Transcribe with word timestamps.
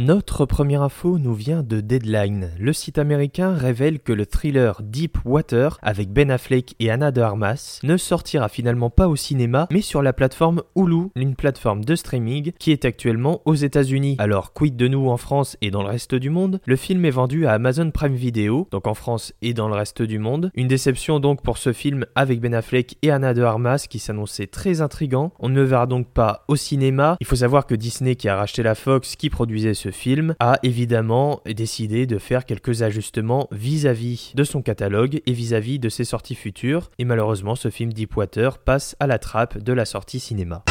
Notre 0.00 0.46
première 0.46 0.80
info 0.80 1.18
nous 1.18 1.34
vient 1.34 1.62
de 1.62 1.82
Deadline. 1.82 2.52
Le 2.58 2.72
site 2.72 2.96
américain 2.96 3.52
révèle 3.52 4.00
que 4.00 4.14
le 4.14 4.24
thriller 4.24 4.80
Deep 4.82 5.18
Water 5.26 5.78
avec 5.82 6.10
Ben 6.10 6.30
Affleck 6.30 6.74
et 6.80 6.90
Anna 6.90 7.10
de 7.10 7.20
Armas 7.20 7.80
ne 7.82 7.98
sortira 7.98 8.48
finalement 8.48 8.88
pas 8.88 9.08
au 9.08 9.16
cinéma 9.16 9.68
mais 9.70 9.82
sur 9.82 10.00
la 10.00 10.14
plateforme 10.14 10.62
Hulu, 10.74 11.08
une 11.16 11.34
plateforme 11.34 11.84
de 11.84 11.94
streaming 11.94 12.52
qui 12.58 12.72
est 12.72 12.86
actuellement 12.86 13.42
aux 13.44 13.54
États-Unis. 13.54 14.16
Alors 14.18 14.54
quid 14.54 14.74
de 14.74 14.88
nous 14.88 15.10
en 15.10 15.18
France 15.18 15.58
et 15.60 15.70
dans 15.70 15.82
le 15.82 15.90
reste 15.90 16.14
du 16.14 16.30
monde? 16.30 16.62
Le 16.64 16.76
film 16.76 17.04
est 17.04 17.10
vendu 17.10 17.44
à 17.44 17.52
Amazon 17.52 17.90
Prime 17.90 18.14
Video, 18.14 18.68
donc 18.70 18.86
en 18.86 18.94
France 18.94 19.34
et 19.42 19.52
dans 19.52 19.68
le 19.68 19.74
reste 19.74 20.00
du 20.00 20.18
monde. 20.18 20.50
Une 20.54 20.68
déception 20.68 21.20
donc 21.20 21.42
pour 21.42 21.58
ce 21.58 21.74
film 21.74 22.06
avec 22.14 22.40
Ben 22.40 22.54
Affleck 22.54 22.96
et 23.02 23.10
Anna 23.10 23.34
de 23.34 23.42
Armas 23.42 23.84
qui 23.86 23.98
s'annonçait 23.98 24.46
très 24.46 24.80
intrigant. 24.80 25.34
On 25.40 25.50
ne 25.50 25.56
le 25.56 25.64
verra 25.64 25.86
donc 25.86 26.08
pas 26.08 26.46
au 26.48 26.56
cinéma. 26.56 27.18
Il 27.20 27.26
faut 27.26 27.36
savoir 27.36 27.66
que 27.66 27.74
Disney 27.74 28.16
qui 28.16 28.30
a 28.30 28.36
racheté 28.36 28.62
la 28.62 28.74
Fox 28.74 29.14
qui 29.14 29.28
produisait 29.28 29.74
ce 29.74 29.89
film 29.90 30.34
a 30.38 30.58
évidemment 30.62 31.40
décidé 31.46 32.06
de 32.06 32.18
faire 32.18 32.44
quelques 32.44 32.82
ajustements 32.82 33.48
vis-à-vis 33.50 34.32
de 34.34 34.44
son 34.44 34.62
catalogue 34.62 35.20
et 35.26 35.32
vis-à-vis 35.32 35.78
de 35.78 35.88
ses 35.88 36.04
sorties 36.04 36.34
futures. 36.34 36.90
Et 36.98 37.04
malheureusement, 37.04 37.54
ce 37.54 37.70
film 37.70 37.92
Deepwater 37.92 38.58
passe 38.58 38.96
à 39.00 39.06
la 39.06 39.18
trappe 39.18 39.58
de 39.58 39.72
la 39.72 39.84
sortie 39.84 40.20
cinéma. 40.20 40.64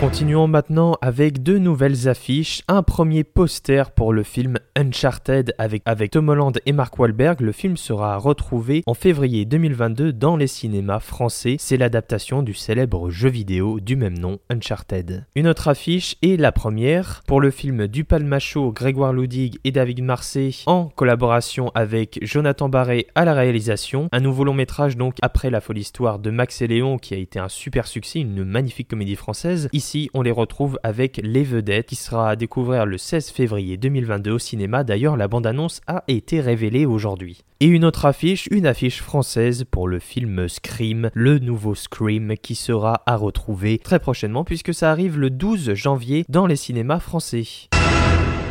Continuons 0.00 0.46
maintenant 0.46 0.96
avec 1.02 1.42
deux 1.42 1.58
nouvelles 1.58 2.08
affiches. 2.08 2.62
Un 2.68 2.82
premier 2.82 3.22
poster 3.22 3.90
pour 3.90 4.14
le 4.14 4.22
film 4.22 4.56
Uncharted 4.74 5.54
avec, 5.58 5.84
Tom 6.10 6.30
Holland 6.30 6.58
et 6.64 6.72
Mark 6.72 6.98
Wahlberg. 6.98 7.42
Le 7.42 7.52
film 7.52 7.76
sera 7.76 8.16
retrouvé 8.16 8.82
en 8.86 8.94
février 8.94 9.44
2022 9.44 10.14
dans 10.14 10.38
les 10.38 10.46
cinémas 10.46 11.00
français. 11.00 11.56
C'est 11.58 11.76
l'adaptation 11.76 12.42
du 12.42 12.54
célèbre 12.54 13.10
jeu 13.10 13.28
vidéo 13.28 13.78
du 13.78 13.94
même 13.94 14.18
nom, 14.18 14.38
Uncharted. 14.48 15.26
Une 15.34 15.46
autre 15.46 15.68
affiche 15.68 16.16
est 16.22 16.40
la 16.40 16.50
première 16.50 17.20
pour 17.26 17.42
le 17.42 17.50
film 17.50 17.86
du 17.86 18.04
Palmacho, 18.04 18.72
Grégoire 18.72 19.12
Loudig 19.12 19.58
et 19.64 19.70
David 19.70 20.02
Marseille 20.02 20.62
en 20.64 20.86
collaboration 20.86 21.70
avec 21.74 22.18
Jonathan 22.22 22.70
Barré 22.70 23.06
à 23.14 23.26
la 23.26 23.34
réalisation. 23.34 24.08
Un 24.12 24.20
nouveau 24.20 24.44
long 24.44 24.54
métrage 24.54 24.96
donc 24.96 25.16
après 25.20 25.50
la 25.50 25.60
folle 25.60 25.76
histoire 25.76 26.18
de 26.18 26.30
Max 26.30 26.62
et 26.62 26.68
Léon 26.68 26.96
qui 26.96 27.12
a 27.12 27.18
été 27.18 27.38
un 27.38 27.50
super 27.50 27.86
succès, 27.86 28.20
une 28.20 28.44
magnifique 28.44 28.88
comédie 28.88 29.16
française. 29.16 29.68
Ici, 29.74 29.89
on 30.14 30.22
les 30.22 30.30
retrouve 30.30 30.78
avec 30.82 31.20
Les 31.22 31.42
Vedettes 31.42 31.86
qui 31.86 31.96
sera 31.96 32.30
à 32.30 32.36
découvrir 32.36 32.86
le 32.86 32.98
16 32.98 33.30
février 33.30 33.76
2022 33.76 34.32
au 34.32 34.38
cinéma. 34.38 34.84
D'ailleurs, 34.84 35.16
la 35.16 35.28
bande-annonce 35.28 35.80
a 35.86 36.04
été 36.08 36.40
révélée 36.40 36.86
aujourd'hui. 36.86 37.42
Et 37.60 37.66
une 37.66 37.84
autre 37.84 38.06
affiche, 38.06 38.48
une 38.50 38.66
affiche 38.66 39.02
française 39.02 39.64
pour 39.70 39.88
le 39.88 39.98
film 39.98 40.48
Scream, 40.48 41.10
le 41.14 41.38
nouveau 41.38 41.74
Scream 41.74 42.34
qui 42.40 42.54
sera 42.54 43.02
à 43.06 43.16
retrouver 43.16 43.78
très 43.78 43.98
prochainement 43.98 44.44
puisque 44.44 44.72
ça 44.72 44.90
arrive 44.90 45.18
le 45.18 45.30
12 45.30 45.74
janvier 45.74 46.24
dans 46.28 46.46
les 46.46 46.56
cinémas 46.56 47.00
français. 47.00 47.68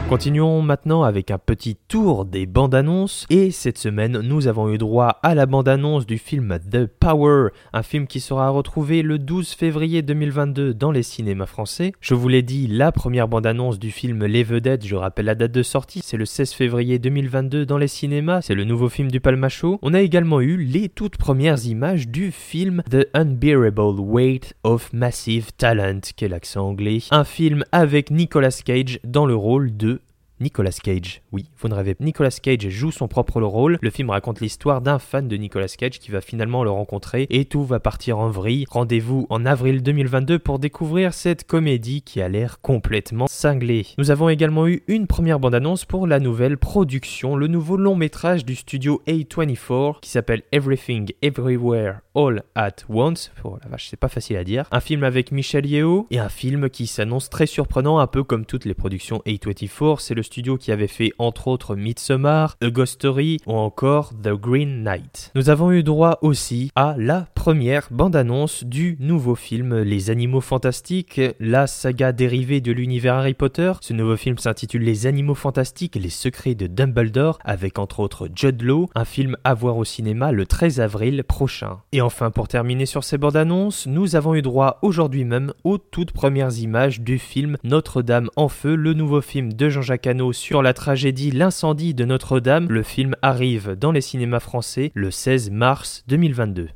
Continuons 0.10 0.64
maintenant 0.64 1.04
avec 1.04 1.30
un 1.30 1.38
petit 1.38 1.78
tour 1.88 2.26
des 2.26 2.48
bandes 2.48 2.74
annonces 2.74 3.28
et 3.30 3.52
cette 3.52 3.78
semaine 3.78 4.22
nous 4.22 4.48
avons 4.48 4.74
eu 4.74 4.80
droit 4.80 5.20
à 5.22 5.36
la 5.36 5.46
bande 5.46 5.68
annonce 5.68 6.08
du 6.08 6.18
film 6.18 6.58
The 6.72 6.88
Power, 6.88 7.50
un 7.74 7.84
film 7.84 8.08
qui 8.08 8.20
sera 8.20 8.50
retrouvé 8.50 9.04
le 9.04 9.20
12 9.20 9.52
février 9.52 10.02
2022 10.02 10.74
dans 10.74 10.90
les 10.90 11.04
cinémas 11.04 11.46
français. 11.46 11.92
Je 12.02 12.16
vous 12.16 12.28
l'ai 12.28 12.42
dit, 12.42 12.66
la 12.66 12.92
première 12.92 13.28
bande 13.28 13.46
annonce 13.46 13.78
du 13.78 13.92
film 13.92 14.26
Les 14.26 14.42
Vedettes, 14.42 14.84
je 14.84 14.96
rappelle 14.96 15.26
la 15.26 15.36
date 15.36 15.52
de 15.52 15.62
sortie, 15.62 16.02
c'est 16.04 16.18
le 16.18 16.26
16 16.26 16.54
février 16.54 16.98
2022 16.98 17.68
dans 17.68 17.78
les 17.78 17.88
cinémas, 17.88 18.42
c'est 18.42 18.56
le 18.56 18.64
nouveau 18.64 18.90
film 18.90 19.12
du 19.12 19.20
Palmacho. 19.20 19.78
On 19.84 19.94
a 19.94 20.02
également 20.02 20.42
eu 20.42 20.58
les 20.58 20.90
toutes 20.90 21.18
premières 21.18 21.68
images 21.68 22.08
du 22.08 22.32
film 22.32 22.82
The 22.90 23.06
Unbearable 23.14 24.00
Weight 24.00 24.56
of 24.64 24.92
Massive 24.92 25.54
Talent, 25.56 26.02
quel 26.16 26.34
accent 26.34 26.68
anglais, 26.68 26.98
un 27.12 27.26
film 27.26 27.64
avec 27.72 28.10
Nicolas 28.10 28.60
Cage 28.66 29.00
dans 29.04 29.28
le 29.28 29.36
rôle 29.36 29.78
de 29.78 29.99
Nicolas 30.40 30.72
Cage. 30.72 31.22
Oui, 31.32 31.46
vous 31.58 31.68
ne 31.68 31.74
rêvez 31.74 31.96
pas. 31.96 32.04
Nicolas 32.04 32.32
Cage 32.32 32.70
joue 32.70 32.92
son 32.92 33.08
propre 33.08 33.42
rôle. 33.42 33.78
Le 33.82 33.90
film 33.90 34.10
raconte 34.10 34.40
l'histoire 34.40 34.82
d'un 34.82 35.00
fan 35.00 35.28
de 35.28 35.36
Nicolas 35.36 35.68
Cage 35.68 36.00
qui 36.00 36.12
va 36.12 36.22
finalement 36.22 36.64
le 36.64 36.70
rencontrer 36.70 37.28
et 37.30 37.46
tout 37.46 37.64
va 37.64 37.80
partir 37.80 38.20
en 38.20 38.30
vrille. 38.30 38.66
Rendez-vous 38.70 39.28
en 39.30 39.46
avril 39.46 39.84
2022 39.84 40.40
pour 40.40 40.60
découvrir 40.60 41.14
cette 41.14 41.46
comédie 41.46 42.02
qui 42.02 42.22
a 42.22 42.30
l'air 42.30 42.62
complètement 42.62 43.28
cinglée. 43.28 43.88
Nous 43.98 44.12
avons 44.12 44.30
également 44.30 44.68
eu 44.68 44.84
une 44.88 45.08
première 45.08 45.40
bande-annonce 45.40 45.86
pour 45.86 46.08
la 46.08 46.20
nouvelle 46.20 46.58
production, 46.58 47.36
le 47.36 47.48
nouveau 47.48 47.78
long 47.78 47.96
métrage 47.96 48.46
du 48.46 48.56
studio 48.56 49.02
A24 49.08 50.00
qui 50.02 50.10
s'appelle 50.10 50.44
Everything 50.52 51.12
Everywhere 51.22 52.00
All 52.16 52.44
at 52.56 52.76
Once. 52.88 53.32
Oh 53.44 53.58
la 53.64 53.70
vache, 53.70 53.88
c'est 53.90 54.00
pas 54.00 54.10
facile 54.10 54.38
à 54.38 54.44
dire. 54.44 54.66
Un 54.72 54.80
film 54.80 55.04
avec 55.04 55.32
Michel 55.32 55.66
Yeo 55.66 56.08
et 56.12 56.20
un 56.20 56.30
film 56.30 56.70
qui 56.70 56.88
s'annonce 56.88 57.30
très 57.30 57.46
surprenant, 57.46 58.00
un 58.00 58.08
peu 58.08 58.24
comme 58.24 58.46
toutes 58.46 58.66
les 58.66 58.74
productions 58.74 59.22
A24. 59.26 60.00
C'est 60.00 60.16
le 60.16 60.24
studio 60.30 60.58
qui 60.58 60.72
avait 60.72 60.86
fait 60.86 61.12
entre 61.18 61.48
autres 61.48 61.76
Midsommar, 61.76 62.56
A 62.62 62.70
Ghost 62.70 62.94
Story 62.94 63.38
ou 63.48 63.54
encore 63.54 64.12
The 64.22 64.30
Green 64.30 64.84
Knight. 64.84 65.32
Nous 65.34 65.50
avons 65.50 65.72
eu 65.72 65.82
droit 65.82 66.20
aussi 66.22 66.72
à 66.76 66.94
la 67.00 67.28
première 67.34 67.88
bande-annonce 67.90 68.64
du 68.64 68.96
nouveau 69.00 69.34
film 69.34 69.80
Les 69.80 70.12
Animaux 70.12 70.40
Fantastiques, 70.42 71.20
la 71.40 71.66
saga 71.66 72.12
dérivée 72.12 72.62
de 72.62 72.72
l'univers 72.72 73.16
Harry 73.16 73.34
Potter. 73.34 73.74
Ce 73.82 73.92
nouveau 73.94 74.18
film 74.18 74.38
s'intitule 74.38 74.84
Les 74.84 75.08
Animaux 75.08 75.34
Fantastiques, 75.34 75.96
les 75.96 76.10
secrets 76.10 76.54
de 76.54 76.68
Dumbledore, 76.68 77.40
avec 77.44 77.80
entre 77.80 78.00
autres 78.00 78.30
Judd 78.36 78.62
Law, 78.62 78.88
un 78.94 79.06
film 79.06 79.36
à 79.44 79.56
voir 79.56 79.78
au 79.78 79.84
cinéma 79.84 80.32
le 80.32 80.46
13 80.46 80.80
avril 80.80 81.24
prochain. 81.24 81.80
Et 81.92 82.02
enfin, 82.02 82.30
pour 82.30 82.48
terminer 82.48 82.86
sur 82.86 83.04
ces 83.04 83.18
bandes 83.18 83.36
annonces, 83.36 83.88
nous 83.88 84.16
avons 84.16 84.36
eu 84.36 84.44
droit 84.44 84.78
aujourd'hui 84.84 85.26
même 85.26 85.54
aux 85.64 85.80
toutes 85.80 86.12
premières 86.12 86.56
images 86.60 87.02
du 87.02 87.18
film 87.18 87.58
Notre-Dame 87.64 88.30
en 88.36 88.48
feu, 88.48 88.76
le 88.76 88.94
nouveau 88.94 89.22
film 89.22 89.54
de 89.54 89.70
Jean-Jacques 89.70 90.06
Hano 90.06 90.19
sur 90.34 90.62
la 90.62 90.74
tragédie 90.74 91.32
L'incendie 91.32 91.94
de 91.94 92.04
Notre-Dame. 92.04 92.68
Le 92.70 92.84
film 92.84 93.16
arrive 93.22 93.76
dans 93.76 93.92
les 93.92 94.02
cinémas 94.02 94.42
français 94.42 94.92
le 94.94 95.12
16 95.12 95.50
mars 95.50 96.04
2022. 96.08 96.68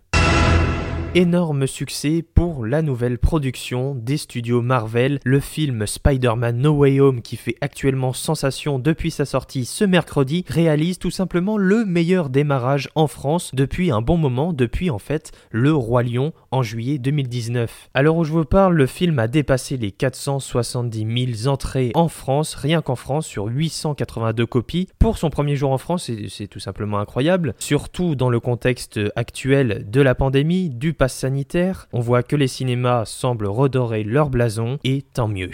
Énorme 1.16 1.68
succès 1.68 2.26
pour 2.34 2.66
la 2.66 2.82
nouvelle 2.82 3.20
production 3.20 3.94
des 3.94 4.18
studios 4.18 4.64
Marvel, 4.64 5.20
le 5.24 5.40
film 5.40 5.86
Spider-Man 5.86 6.58
No 6.58 6.72
Way 6.72 7.00
Home 7.02 7.22
qui 7.22 7.36
fait 7.36 7.56
actuellement 7.62 8.14
sensation 8.14 8.80
depuis 8.80 9.12
sa 9.12 9.26
sortie 9.26 9.66
ce 9.66 9.84
mercredi, 9.84 10.44
réalise 10.48 10.98
tout 10.98 11.12
simplement 11.12 11.56
le 11.56 11.86
meilleur 11.86 12.32
démarrage 12.32 12.90
en 12.96 13.06
France 13.06 13.52
depuis 13.54 13.92
un 13.92 14.02
bon 14.02 14.18
moment, 14.18 14.54
depuis 14.54 14.90
en 14.90 14.98
fait 14.98 15.32
Le 15.52 15.72
Roi 15.72 16.02
Lion 16.02 16.34
en 16.50 16.64
juillet 16.64 16.98
2019. 16.98 17.92
À 17.94 18.02
l'heure 18.02 18.16
où 18.16 18.24
je 18.24 18.32
vous 18.32 18.44
parle, 18.44 18.74
le 18.74 18.88
film 18.88 19.20
a 19.20 19.28
dépassé 19.28 19.78
les 19.78 19.92
470 19.92 21.36
000 21.44 21.54
entrées 21.54 21.92
en 21.94 22.08
France, 22.08 22.56
rien 22.56 22.82
qu'en 22.82 22.96
France, 22.96 23.28
sur 23.28 23.46
882 23.46 24.48
copies. 24.48 24.90
Pour 24.98 25.20
son 25.20 25.30
premier 25.30 25.58
jour 25.58 25.72
en 25.74 25.78
France, 25.78 26.10
c'est 26.28 26.48
tout 26.48 26.60
simplement 26.60 26.98
incroyable, 26.98 27.54
surtout 27.60 28.16
dans 28.16 28.32
le 28.32 28.40
contexte 28.40 29.00
actuel 29.16 29.86
de 29.88 30.02
la 30.02 30.16
pandémie, 30.16 30.72
du 30.72 30.96
sanitaire, 31.08 31.88
on 31.94 32.00
voit 32.00 32.24
que 32.24 32.36
les 32.36 32.48
cinémas 32.48 33.06
semblent 33.06 33.48
redorer 33.48 34.04
leur 34.04 34.30
blason, 34.30 34.80
et 34.84 35.02
tant 35.02 35.28
mieux. 35.28 35.52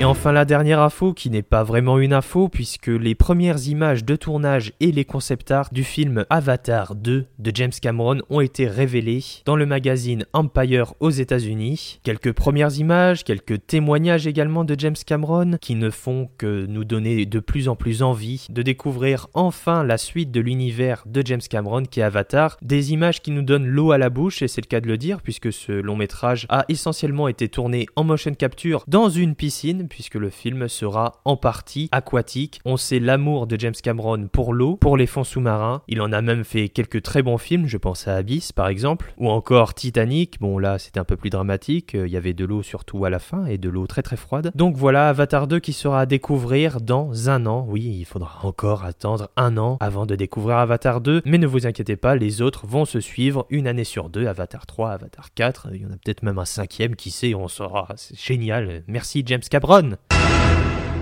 Et 0.00 0.04
enfin 0.04 0.32
la 0.32 0.44
dernière 0.44 0.80
info 0.80 1.12
qui 1.12 1.30
n'est 1.30 1.42
pas 1.42 1.62
vraiment 1.62 2.00
une 2.00 2.12
info 2.12 2.48
puisque 2.48 2.88
les 2.88 3.14
premières 3.14 3.68
images 3.68 4.04
de 4.04 4.16
tournage 4.16 4.72
et 4.80 4.90
les 4.90 5.04
concept 5.04 5.52
art 5.52 5.68
du 5.70 5.84
film 5.84 6.26
Avatar 6.30 6.96
2 6.96 7.26
de 7.38 7.52
James 7.54 7.72
Cameron 7.80 8.18
ont 8.28 8.40
été 8.40 8.66
révélées 8.66 9.22
dans 9.44 9.54
le 9.54 9.66
magazine 9.66 10.26
Empire 10.32 10.94
aux 10.98 11.10
États-Unis. 11.10 12.00
Quelques 12.02 12.32
premières 12.32 12.76
images, 12.76 13.22
quelques 13.22 13.64
témoignages 13.68 14.26
également 14.26 14.64
de 14.64 14.74
James 14.76 14.96
Cameron 15.06 15.58
qui 15.60 15.76
ne 15.76 15.90
font 15.90 16.28
que 16.38 16.66
nous 16.66 16.84
donner 16.84 17.24
de 17.24 17.38
plus 17.38 17.68
en 17.68 17.76
plus 17.76 18.02
envie 18.02 18.48
de 18.50 18.62
découvrir 18.62 19.28
enfin 19.32 19.84
la 19.84 19.96
suite 19.96 20.32
de 20.32 20.40
l'univers 20.40 21.04
de 21.06 21.22
James 21.24 21.40
Cameron 21.48 21.84
qui 21.84 22.00
est 22.00 22.02
Avatar. 22.04 22.56
Des 22.62 22.92
images 22.92 23.22
qui 23.22 23.30
nous 23.30 23.42
donnent 23.42 23.68
l'eau 23.68 23.92
à 23.92 23.98
la 23.98 24.10
bouche 24.10 24.42
et 24.42 24.48
c'est 24.48 24.60
le 24.60 24.68
cas 24.68 24.80
de 24.80 24.88
le 24.88 24.98
dire 24.98 25.22
puisque 25.22 25.52
ce 25.52 25.70
long 25.70 25.96
métrage 25.96 26.46
a 26.48 26.64
essentiellement 26.68 27.28
été 27.28 27.48
tourné 27.48 27.86
en 27.94 28.02
motion 28.02 28.34
capture 28.34 28.82
dans 28.88 29.08
une 29.08 29.36
piscine 29.36 29.83
puisque 29.88 30.14
le 30.14 30.30
film 30.30 30.68
sera 30.68 31.20
en 31.24 31.36
partie 31.36 31.88
aquatique. 31.92 32.60
On 32.64 32.76
sait 32.76 32.98
l'amour 32.98 33.46
de 33.46 33.58
James 33.58 33.74
Cameron 33.82 34.28
pour 34.28 34.54
l'eau, 34.54 34.76
pour 34.76 34.96
les 34.96 35.06
fonds 35.06 35.24
sous-marins. 35.24 35.82
Il 35.88 36.00
en 36.00 36.12
a 36.12 36.22
même 36.22 36.44
fait 36.44 36.68
quelques 36.68 37.02
très 37.02 37.22
bons 37.22 37.38
films, 37.38 37.66
je 37.66 37.76
pense 37.76 38.08
à 38.08 38.16
Abyss 38.16 38.52
par 38.52 38.68
exemple, 38.68 39.14
ou 39.18 39.28
encore 39.28 39.74
Titanic. 39.74 40.40
Bon 40.40 40.58
là 40.58 40.78
c'était 40.78 41.00
un 41.00 41.04
peu 41.04 41.16
plus 41.16 41.30
dramatique, 41.30 41.94
il 41.94 42.08
y 42.08 42.16
avait 42.16 42.34
de 42.34 42.44
l'eau 42.44 42.62
surtout 42.62 43.04
à 43.04 43.10
la 43.10 43.18
fin 43.18 43.46
et 43.46 43.58
de 43.58 43.68
l'eau 43.68 43.86
très 43.86 44.02
très 44.02 44.16
froide. 44.16 44.52
Donc 44.54 44.76
voilà 44.76 45.08
Avatar 45.08 45.46
2 45.46 45.58
qui 45.60 45.72
sera 45.72 46.00
à 46.00 46.06
découvrir 46.06 46.80
dans 46.80 47.28
un 47.28 47.46
an. 47.46 47.66
Oui, 47.68 47.82
il 47.82 48.04
faudra 48.04 48.40
encore 48.44 48.84
attendre 48.84 49.30
un 49.36 49.56
an 49.56 49.76
avant 49.80 50.06
de 50.06 50.16
découvrir 50.16 50.58
Avatar 50.58 51.00
2, 51.00 51.22
mais 51.24 51.38
ne 51.38 51.46
vous 51.46 51.66
inquiétez 51.66 51.96
pas, 51.96 52.16
les 52.16 52.42
autres 52.42 52.66
vont 52.66 52.84
se 52.84 53.00
suivre 53.00 53.46
une 53.50 53.66
année 53.66 53.84
sur 53.84 54.08
deux. 54.08 54.26
Avatar 54.26 54.66
3, 54.66 54.90
Avatar 54.90 55.34
4, 55.34 55.68
il 55.72 55.82
y 55.82 55.86
en 55.86 55.90
a 55.90 55.96
peut-être 55.96 56.22
même 56.22 56.38
un 56.38 56.44
cinquième, 56.44 56.96
qui 56.96 57.10
sait, 57.10 57.34
on 57.34 57.48
saura. 57.48 57.88
C'est 57.96 58.18
génial. 58.18 58.82
Merci 58.86 59.22
James 59.26 59.40
Cameron. 59.50 59.73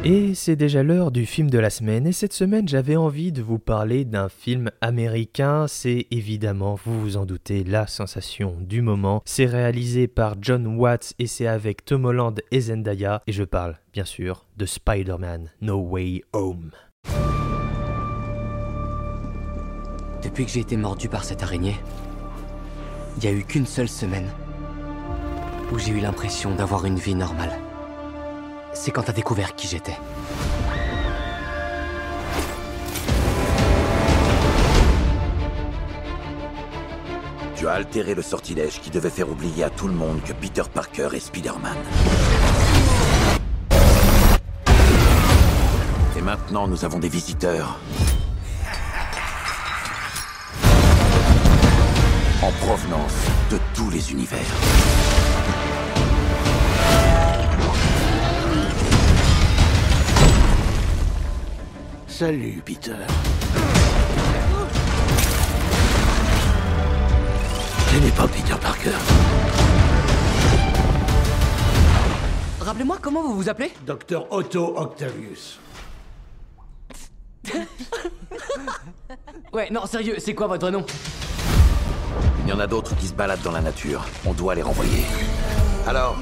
Et 0.05 0.35
c'est 0.35 0.57
déjà 0.57 0.83
l'heure 0.83 1.11
du 1.11 1.27
film 1.27 1.51
de 1.51 1.59
la 1.59 1.69
semaine, 1.69 2.07
et 2.07 2.13
cette 2.13 2.33
semaine 2.33 2.67
j'avais 2.67 2.97
envie 2.97 3.31
de 3.31 3.43
vous 3.43 3.59
parler 3.59 4.07
d'un 4.07 4.31
film 4.31 4.71
américain, 4.81 5.67
c'est 5.69 6.07
évidemment, 6.11 6.79
vous 6.83 6.99
vous 6.99 7.17
en 7.19 7.27
doutez, 7.27 7.65
la 7.65 7.87
sensation 7.87 8.57
du 8.61 8.81
moment. 8.81 9.23
C'est 9.27 9.47
réalisé 9.47 10.09
par 10.09 10.37
John 10.41 10.67
Watts 10.79 11.13
et 11.19 11.27
c'est 11.27 11.47
avec 11.47 11.85
Tom 11.85 12.07
Holland 12.07 12.41
et 12.51 12.61
Zendaya, 12.63 13.23
et 13.27 13.33
je 13.33 13.45
parle 13.45 13.77
bien 13.93 14.07
sûr 14.07 14.47
de 14.57 14.65
Spider-Man 14.65 15.51
No 15.61 15.77
Way 15.77 16.23
Home. 16.33 16.71
Depuis 20.23 20.47
que 20.47 20.51
j'ai 20.51 20.61
été 20.61 20.79
mordu 20.79 21.11
par 21.11 21.25
cette 21.25 21.43
araignée, 21.43 21.77
il 23.19 23.29
n'y 23.29 23.29
a 23.29 23.39
eu 23.39 23.45
qu'une 23.45 23.67
seule 23.67 23.89
semaine 23.89 24.31
où 25.73 25.79
j'ai 25.79 25.93
eu 25.93 26.01
l'impression 26.01 26.55
d'avoir 26.55 26.87
une 26.87 26.97
vie 26.97 27.15
normale. 27.15 27.53
C'est 28.75 28.91
quand 28.91 29.03
t'as 29.03 29.13
découvert 29.13 29.55
qui 29.55 29.69
j'étais. 29.69 29.97
Tu 37.55 37.69
as 37.69 37.73
altéré 37.73 38.15
le 38.15 38.23
sortilège 38.23 38.81
qui 38.81 38.91
devait 38.91 39.11
faire 39.11 39.31
oublier 39.31 39.65
à 39.65 39.71
tout 39.71 39.87
le 39.87 39.95
monde 39.95 40.21
que 40.23 40.33
Peter 40.33 40.63
Parker 40.73 41.11
est 41.13 41.21
Spider-Man. 41.21 41.77
Et 46.17 46.23
maintenant, 46.23 46.67
nous 46.67 46.85
avons 46.85 46.99
des 46.99 47.09
visiteurs. 47.09 47.79
En 52.43 52.51
provenance 52.67 53.15
de 53.51 53.59
tous 53.75 53.91
les 53.91 54.11
univers. 54.11 55.12
Salut, 62.13 62.61
Peter. 62.63 62.93
Je 67.91 67.99
n'ai 67.99 68.11
pas 68.11 68.29
Peter 68.29 68.55
Parker. 68.61 68.91
Rappelez-moi 72.61 72.99
comment 73.01 73.23
vous 73.23 73.35
vous 73.35 73.49
appelez? 73.49 73.73
Docteur 73.87 74.31
Otto 74.31 74.75
Octavius. 74.77 75.59
Ouais, 79.55 79.71
non, 79.71 79.87
sérieux, 79.87 80.17
c'est 80.19 80.35
quoi 80.35 80.49
votre 80.49 80.69
nom? 80.69 80.85
Il 82.45 82.51
y 82.51 82.53
en 82.53 82.61
a 82.61 82.67
d'autres 82.67 82.95
qui 82.95 83.07
se 83.07 83.15
baladent 83.15 83.43
dans 83.43 83.53
la 83.53 83.63
nature. 83.63 84.05
On 84.27 84.35
doit 84.35 84.55
les 84.55 84.63
renvoyer. 84.63 85.05
Alors, 85.87 86.19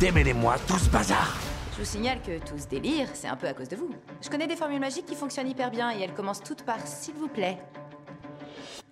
démêlez-moi 0.00 0.56
tout 0.66 0.78
ce 0.78 0.88
bazar. 0.88 1.36
Je 1.76 1.82
vous 1.82 1.90
signale 1.90 2.22
que 2.22 2.38
tout 2.38 2.56
ce 2.56 2.66
délire, 2.66 3.06
c'est 3.12 3.28
un 3.28 3.36
peu 3.36 3.46
à 3.46 3.52
cause 3.52 3.68
de 3.68 3.76
vous. 3.76 3.90
Je 4.22 4.30
connais 4.30 4.46
des 4.46 4.56
formules 4.56 4.80
magiques 4.80 5.04
qui 5.04 5.14
fonctionnent 5.14 5.48
hyper 5.48 5.70
bien 5.70 5.94
et 5.94 6.00
elles 6.00 6.14
commencent 6.14 6.42
toutes 6.42 6.62
par 6.62 6.86
s'il 6.86 7.12
vous 7.16 7.28
plaît. 7.28 7.58